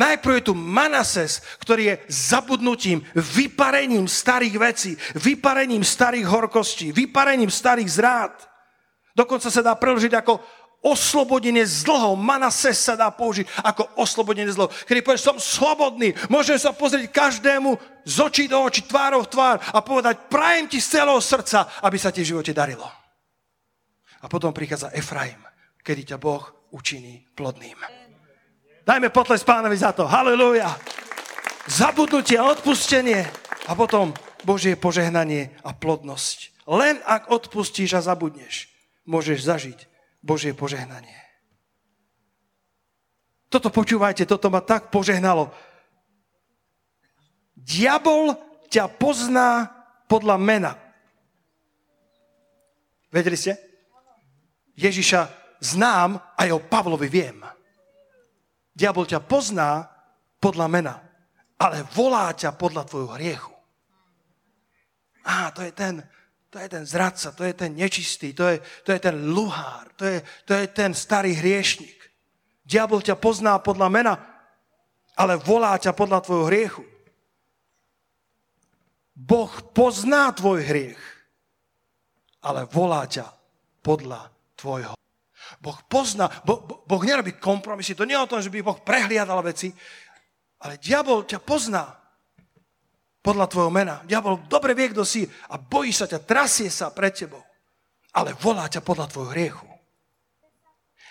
Najprv 0.00 0.40
je 0.40 0.48
tu 0.48 0.54
Manases, 0.56 1.44
ktorý 1.60 1.92
je 1.92 1.94
zabudnutím, 2.08 3.04
vyparením 3.12 4.08
starých 4.08 4.56
vecí, 4.56 4.92
vyparením 5.12 5.84
starých 5.84 6.24
horkostí, 6.24 6.88
vyparením 6.88 7.52
starých 7.52 7.90
zrád. 7.92 8.32
Dokonca 9.12 9.52
sa 9.52 9.60
dá 9.60 9.76
preložiť 9.76 10.16
ako 10.16 10.40
oslobodenie 10.80 11.60
z 11.68 11.84
dlhov. 11.84 12.16
Manases 12.16 12.80
sa 12.80 12.96
dá 12.96 13.12
použiť 13.12 13.44
ako 13.60 14.00
oslobodenie 14.00 14.48
z 14.48 14.56
dlhov. 14.56 14.72
Kedy 14.88 15.04
povieš, 15.04 15.28
som 15.28 15.36
slobodný, 15.36 16.16
môžem 16.32 16.56
sa 16.56 16.72
pozrieť 16.72 17.12
každému 17.12 17.76
z 18.08 18.16
očí 18.24 18.48
do 18.48 18.56
očí, 18.64 18.88
tvárov 18.88 19.28
tvár 19.28 19.60
a 19.60 19.84
povedať, 19.84 20.32
prajem 20.32 20.72
ti 20.72 20.80
z 20.80 20.96
celého 20.96 21.20
srdca, 21.20 21.68
aby 21.84 22.00
sa 22.00 22.08
ti 22.08 22.24
v 22.24 22.32
živote 22.32 22.56
darilo. 22.56 22.88
A 24.24 24.26
potom 24.32 24.56
prichádza 24.56 24.92
Efraim, 24.96 25.44
kedy 25.84 26.16
ťa 26.16 26.16
Boh 26.16 26.72
učiní 26.72 27.28
plodným. 27.36 27.99
Dajme 28.84 29.12
potles 29.12 29.44
pánovi 29.44 29.76
za 29.76 29.92
to. 29.92 30.08
Halleluja. 30.08 30.72
Zabudnutie 31.68 32.40
a 32.40 32.48
odpustenie 32.50 33.28
a 33.68 33.72
potom 33.76 34.16
Božie 34.42 34.74
požehnanie 34.74 35.52
a 35.60 35.76
plodnosť. 35.76 36.66
Len 36.66 36.98
ak 37.04 37.28
odpustíš 37.28 37.98
a 37.98 38.00
zabudneš, 38.00 38.70
môžeš 39.04 39.44
zažiť 39.44 39.78
Božie 40.24 40.56
požehnanie. 40.56 41.16
Toto 43.50 43.68
počúvajte, 43.68 44.24
toto 44.30 44.46
ma 44.48 44.62
tak 44.62 44.94
požehnalo. 44.94 45.50
Diabol 47.58 48.38
ťa 48.70 48.86
pozná 48.94 49.68
podľa 50.06 50.38
mena. 50.38 50.72
Vedeli 53.10 53.34
ste? 53.34 53.58
Ježiša 54.78 55.20
znám, 55.58 56.16
aj 56.38 56.48
o 56.54 56.62
Pavlovi 56.62 57.10
viem. 57.10 57.42
Diabol 58.80 59.04
ťa 59.04 59.20
pozná 59.20 59.84
podľa 60.40 60.66
mena, 60.72 60.94
ale 61.60 61.84
volá 61.92 62.32
ťa 62.32 62.56
podľa 62.56 62.88
tvojho 62.88 63.12
hriechu. 63.20 63.52
Á, 65.20 65.52
to 65.52 65.60
je 65.60 65.72
ten, 65.76 66.00
to 66.48 66.56
je 66.56 66.64
ten 66.64 66.88
zradca, 66.88 67.36
to 67.36 67.44
je 67.44 67.52
ten 67.52 67.76
nečistý, 67.76 68.32
to 68.32 68.48
je, 68.48 68.56
to 68.80 68.96
je 68.96 69.00
ten 69.04 69.36
luhár, 69.36 69.92
to 70.00 70.08
je, 70.08 70.24
to 70.48 70.56
je 70.56 70.64
ten 70.72 70.96
starý 70.96 71.36
hriešnik. 71.36 71.92
Diabol 72.64 73.04
ťa 73.04 73.20
pozná 73.20 73.60
podľa 73.60 73.88
mena, 73.92 74.14
ale 75.12 75.36
volá 75.36 75.76
ťa 75.76 75.92
podľa 75.92 76.24
tvojho 76.24 76.48
hriechu. 76.48 76.84
Boh 79.12 79.52
pozná 79.76 80.32
tvoj 80.32 80.64
hriech, 80.64 81.02
ale 82.40 82.64
volá 82.64 83.04
ťa 83.04 83.28
podľa 83.84 84.32
tvojho 84.56 84.99
Boh 85.60 85.76
pozná, 85.84 86.24
bo, 86.42 86.64
bo, 86.64 86.74
Boh 86.88 87.02
nerobí 87.04 87.36
kompromisy, 87.36 87.92
to 87.92 88.08
nie 88.08 88.16
je 88.16 88.24
o 88.24 88.30
tom, 88.30 88.40
že 88.40 88.48
by 88.48 88.64
Boh 88.64 88.80
prehliadal 88.80 89.44
veci, 89.44 89.68
ale 90.64 90.80
diabol 90.80 91.28
ťa 91.28 91.40
pozná 91.44 91.84
podľa 93.20 93.46
tvojho 93.52 93.68
mena. 93.68 94.00
Diabol 94.08 94.48
dobre 94.48 94.72
vie, 94.72 94.88
kto 94.88 95.04
si 95.04 95.28
a 95.28 95.60
bojí 95.60 95.92
sa 95.92 96.08
ťa, 96.08 96.24
trasie 96.24 96.72
sa 96.72 96.88
pred 96.88 97.12
tebou, 97.12 97.44
ale 98.16 98.32
volá 98.40 98.72
ťa 98.72 98.80
podľa 98.80 99.12
tvojho 99.12 99.32
hriechu. 99.36 99.68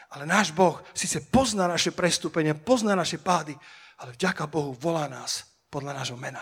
Ale 0.09 0.25
náš 0.25 0.49
Boh 0.49 0.81
síce 0.97 1.21
pozná 1.29 1.69
naše 1.69 1.93
prestúpenie, 1.93 2.57
pozná 2.57 2.97
naše 2.97 3.21
pády, 3.21 3.53
ale 4.01 4.17
vďaka 4.17 4.49
Bohu 4.49 4.73
volá 4.73 5.05
nás 5.05 5.45
podľa 5.69 6.01
nášho 6.01 6.17
mena. 6.17 6.41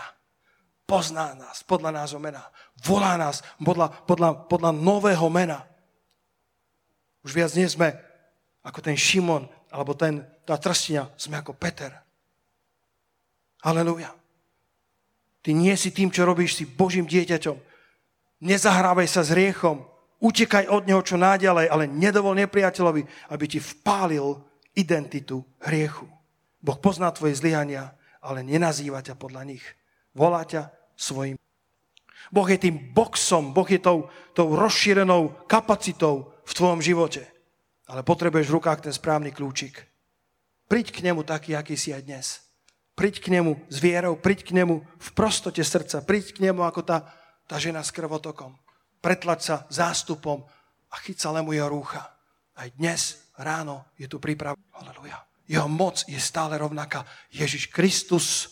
Pozná 0.88 1.36
nás 1.36 1.60
podľa 1.68 1.92
nášho 1.92 2.16
mena. 2.16 2.48
Volá 2.80 3.20
nás 3.20 3.44
podľa, 3.60 3.92
podľa, 4.08 4.30
podľa 4.48 4.72
nového 4.72 5.28
mena. 5.28 5.68
Už 7.28 7.36
viac 7.36 7.52
nie 7.52 7.68
sme 7.68 7.92
ako 8.64 8.80
ten 8.80 8.96
Šimon, 8.96 9.44
alebo 9.68 9.92
ten, 9.92 10.24
tá 10.48 10.56
trstina, 10.56 11.12
sme 11.20 11.36
ako 11.36 11.52
Peter. 11.60 11.92
Aleluja. 13.68 14.16
Ty 15.44 15.50
nie 15.52 15.76
si 15.76 15.92
tým, 15.92 16.08
čo 16.08 16.24
robíš, 16.24 16.56
si 16.56 16.64
Božím 16.64 17.04
dieťaťom. 17.04 17.60
Nezahrávaj 18.48 19.04
sa 19.12 19.20
s 19.20 19.36
riechom, 19.36 19.84
utekaj 20.24 20.72
od 20.72 20.88
neho 20.88 21.04
čo 21.04 21.20
náďalej, 21.20 21.68
ale 21.68 21.84
nedovol 21.84 22.32
nepriateľovi, 22.40 23.04
aby 23.28 23.44
ti 23.44 23.60
vpálil 23.60 24.40
identitu 24.72 25.44
hriechu. 25.60 26.08
Boh 26.64 26.80
pozná 26.80 27.12
tvoje 27.12 27.36
zlyhania, 27.36 27.92
ale 28.24 28.40
nenazýva 28.40 29.04
ťa 29.04 29.20
podľa 29.20 29.52
nich. 29.52 29.64
Volá 30.16 30.48
ťa 30.48 30.72
svojim. 30.96 31.36
Boh 32.32 32.48
je 32.48 32.56
tým 32.56 32.92
boxom, 32.96 33.52
Boh 33.52 33.68
je 33.68 33.80
tou, 33.80 34.08
tou 34.32 34.56
rozšírenou 34.56 35.44
kapacitou, 35.44 36.37
v 36.48 36.56
tvojom 36.56 36.80
živote. 36.80 37.28
Ale 37.88 38.00
potrebuješ 38.00 38.48
v 38.48 38.56
rukách 38.56 38.88
ten 38.88 38.94
správny 38.96 39.32
kľúčik. 39.36 39.84
Priď 40.68 40.92
k 40.92 41.04
nemu 41.04 41.24
taký, 41.24 41.56
aký 41.56 41.76
si 41.76 41.92
aj 41.92 42.04
dnes. 42.04 42.26
Priď 42.96 43.20
k 43.24 43.32
nemu 43.32 43.56
s 43.68 43.76
vierou, 43.80 44.16
priď 44.16 44.48
k 44.48 44.50
nemu 44.56 44.80
v 44.80 45.08
prostote 45.16 45.60
srdca, 45.62 46.04
priď 46.04 46.36
k 46.36 46.42
nemu 46.50 46.66
ako 46.66 46.84
tá, 46.84 47.08
tá 47.48 47.56
žena 47.56 47.80
s 47.80 47.94
krvotokom. 47.94 48.56
pretlať 48.98 49.40
sa 49.40 49.56
zástupom 49.70 50.42
a 50.90 50.94
chyť 50.98 51.18
sa 51.22 51.32
lemu 51.32 51.54
jeho 51.54 51.70
rúcha. 51.70 52.02
Aj 52.58 52.68
dnes 52.74 53.22
ráno 53.38 53.86
je 53.94 54.10
tu 54.10 54.18
príprava. 54.18 54.58
Halleluja. 54.74 55.22
Jeho 55.48 55.70
moc 55.70 56.04
je 56.04 56.18
stále 56.20 56.58
rovnaká. 56.58 57.06
Ježiš 57.32 57.70
Kristus, 57.72 58.50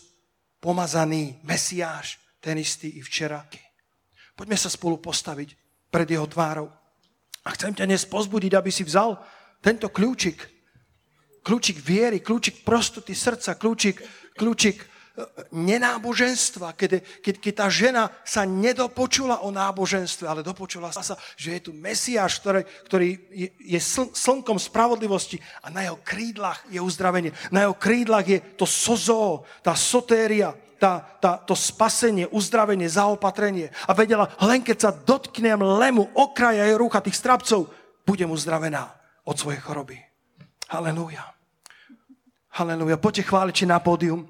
pomazaný 0.63 1.37
Mesiáš, 1.43 2.17
ten 2.39 2.57
istý 2.57 2.97
i 2.97 3.01
včera. 3.03 3.45
Poďme 4.33 4.57
sa 4.57 4.71
spolu 4.71 4.97
postaviť 4.97 5.53
pred 5.91 6.07
jeho 6.07 6.25
tvárou. 6.25 6.71
A 7.47 7.55
chcem 7.55 7.71
ťa 7.71 7.87
dnes 7.87 8.03
pozbudiť, 8.03 8.59
aby 8.59 8.67
si 8.67 8.83
vzal 8.83 9.15
tento 9.63 9.87
kľúčik. 9.87 10.43
Kľúčik 11.47 11.79
viery, 11.79 12.19
kľúčik 12.19 12.67
prostoty 12.67 13.15
srdca, 13.15 13.55
kľúčik, 13.55 14.03
kľúčik 14.35 14.83
nenáboženstva, 15.49 16.77
keď, 16.77 17.01
keď, 17.23 17.35
keď 17.39 17.53
tá 17.55 17.67
žena 17.71 18.03
sa 18.21 18.43
nedopočula 18.45 19.41
o 19.41 19.49
náboženstve, 19.49 20.27
ale 20.27 20.45
dopočula 20.45 20.91
sa, 20.91 21.15
že 21.39 21.57
je 21.57 21.61
tu 21.63 21.71
Mesiáš, 21.71 22.37
ktorý, 22.43 22.61
ktorý 22.85 23.07
je, 23.31 23.47
je 23.55 23.79
sl, 23.79 24.11
slnkom 24.13 24.59
spravodlivosti 24.59 25.41
a 25.63 25.71
na 25.71 25.87
jeho 25.87 25.97
krídlach 26.03 26.61
je 26.67 26.83
uzdravenie. 26.83 27.31
Na 27.49 27.65
jeho 27.65 27.73
krídlach 27.79 28.27
je 28.27 28.43
to 28.59 28.67
sozo, 28.67 29.47
tá 29.63 29.73
sotéria, 29.73 30.53
tá, 30.77 31.01
tá, 31.19 31.41
to 31.41 31.57
spasenie, 31.57 32.29
uzdravenie, 32.29 32.87
zaopatrenie. 32.87 33.73
A 33.89 33.91
vedela, 33.97 34.29
len 34.41 34.61
keď 34.61 34.77
sa 34.77 34.91
dotknem 34.93 35.59
lemu, 35.59 36.07
okraja 36.13 36.63
jej 36.65 36.77
rúcha 36.77 37.01
tých 37.01 37.17
strapcov, 37.17 37.69
budem 38.05 38.29
uzdravená 38.31 38.93
od 39.27 39.35
svojej 39.35 39.59
choroby. 39.59 39.99
Halelúja. 40.71 41.25
Halelúja. 42.55 42.95
Poďte 42.95 43.27
chváliči 43.27 43.67
na 43.67 43.83
pódium. 43.83 44.25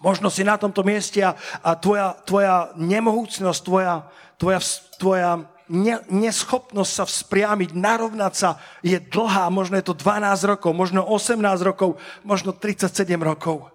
Možno 0.00 0.32
si 0.32 0.44
na 0.44 0.56
tomto 0.56 0.80
mieste 0.80 1.20
a, 1.20 1.36
a 1.60 1.76
tvoja, 1.76 2.16
tvoja 2.24 2.72
nemohúcnosť, 2.76 3.60
tvoja, 3.64 4.08
tvoja, 4.40 4.60
tvoja 4.96 5.30
ne, 5.70 6.00
neschopnosť 6.10 6.92
sa 6.92 7.04
vzpriamiť, 7.06 7.76
narovnať 7.76 8.32
sa 8.34 8.50
je 8.82 8.98
dlhá. 8.98 9.52
Možno 9.52 9.78
je 9.78 9.86
to 9.86 9.94
12 9.94 10.50
rokov, 10.50 10.72
možno 10.74 11.04
18 11.06 11.38
rokov, 11.60 12.00
možno 12.26 12.50
37 12.56 13.06
rokov. 13.20 13.70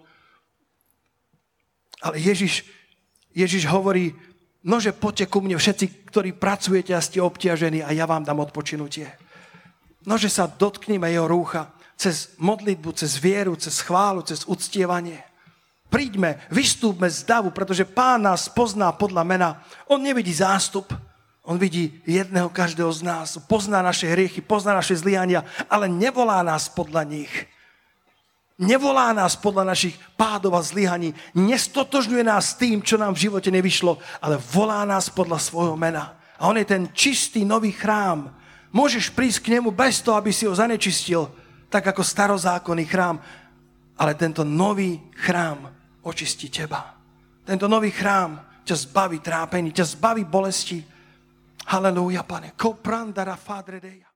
Ale 2.06 2.22
Ježiš, 2.22 2.62
Ježiš 3.34 3.66
hovorí, 3.66 4.14
nože 4.62 4.93
poďte 4.93 5.26
ku 5.26 5.41
mne 5.41 5.58
všetci, 5.58 6.06
ktorí 6.14 6.38
pracujete 6.38 6.93
a 6.93 7.01
ste 7.01 7.18
obťažení 7.18 7.82
a 7.82 7.89
ja 7.97 8.06
vám 8.06 8.22
dám 8.22 8.45
odpočinutie. 8.45 9.10
Nože 10.06 10.30
sa 10.30 10.45
dotknime 10.45 11.10
jeho 11.10 11.26
rúcha 11.26 11.74
cez 11.97 12.38
modlitbu, 12.38 12.93
cez 12.93 13.18
vieru, 13.18 13.58
cez 13.58 13.82
chválu, 13.82 14.22
cez 14.22 14.45
uctievanie. 14.45 15.26
Príďme, 15.89 16.45
vystúpme 16.53 17.10
z 17.10 17.26
davu, 17.26 17.49
pretože 17.49 17.89
pán 17.89 18.22
nás 18.22 18.45
pozná 18.45 18.93
podľa 18.93 19.24
mena. 19.26 19.49
On 19.89 19.97
nevidí 19.97 20.30
zástup, 20.30 20.93
on 21.41 21.58
vidí 21.58 22.01
jedného 22.06 22.49
každého 22.49 22.89
z 22.93 23.01
nás, 23.01 23.38
pozná 23.49 23.82
naše 23.82 24.10
hriechy, 24.10 24.41
pozná 24.45 24.78
naše 24.78 24.97
zlyhania, 24.97 25.45
ale 25.70 25.89
nevolá 25.89 26.45
nás 26.45 26.70
podľa 26.70 27.06
nich. 27.06 27.34
Nevolá 28.56 29.12
nás 29.12 29.36
podľa 29.36 29.76
našich 29.76 29.99
pádov 30.16 30.56
a 30.56 30.64
zlyhaní. 30.64 31.12
Nestotožňuje 31.36 32.24
nás 32.24 32.56
tým, 32.56 32.80
čo 32.80 32.95
nám 32.95 33.12
v 33.12 33.28
živote 33.28 33.51
nevyšlo, 33.51 33.99
ale 34.24 34.39
volá 34.39 34.88
nás 34.88 35.12
podľa 35.12 35.43
svojho 35.43 35.76
mena. 35.76 36.16
A 36.39 36.47
on 36.47 36.56
je 36.56 36.64
ten 36.64 36.88
čistý 36.95 37.43
nový 37.43 37.76
chrám. 37.76 38.32
Môžeš 38.72 39.12
prísť 39.12 39.43
k 39.43 39.51
nemu 39.60 39.76
bez 39.76 39.99
toho, 39.99 40.16
aby 40.16 40.32
si 40.32 40.47
ho 40.47 40.56
zanečistil, 40.56 41.28
tak 41.68 41.84
ako 41.91 41.99
starozákonný 41.99 42.88
chrám. 42.88 43.20
Ale 43.99 44.16
tento 44.16 44.47
nový 44.47 45.03
chrám 45.20 45.72
očistí 46.08 46.47
teba. 46.47 46.95
Tento 47.43 47.68
nový 47.68 47.91
chrám 47.91 48.64
ťa 48.64 48.76
zbaví 48.88 49.20
trápení, 49.20 49.76
ťa 49.76 49.99
zbaví 49.99 50.24
bolesti. 50.24 50.80
Halelúja, 51.68 52.24
pane. 52.24 52.56
Koprandara 52.56 53.36
fadredeja. 53.36 54.14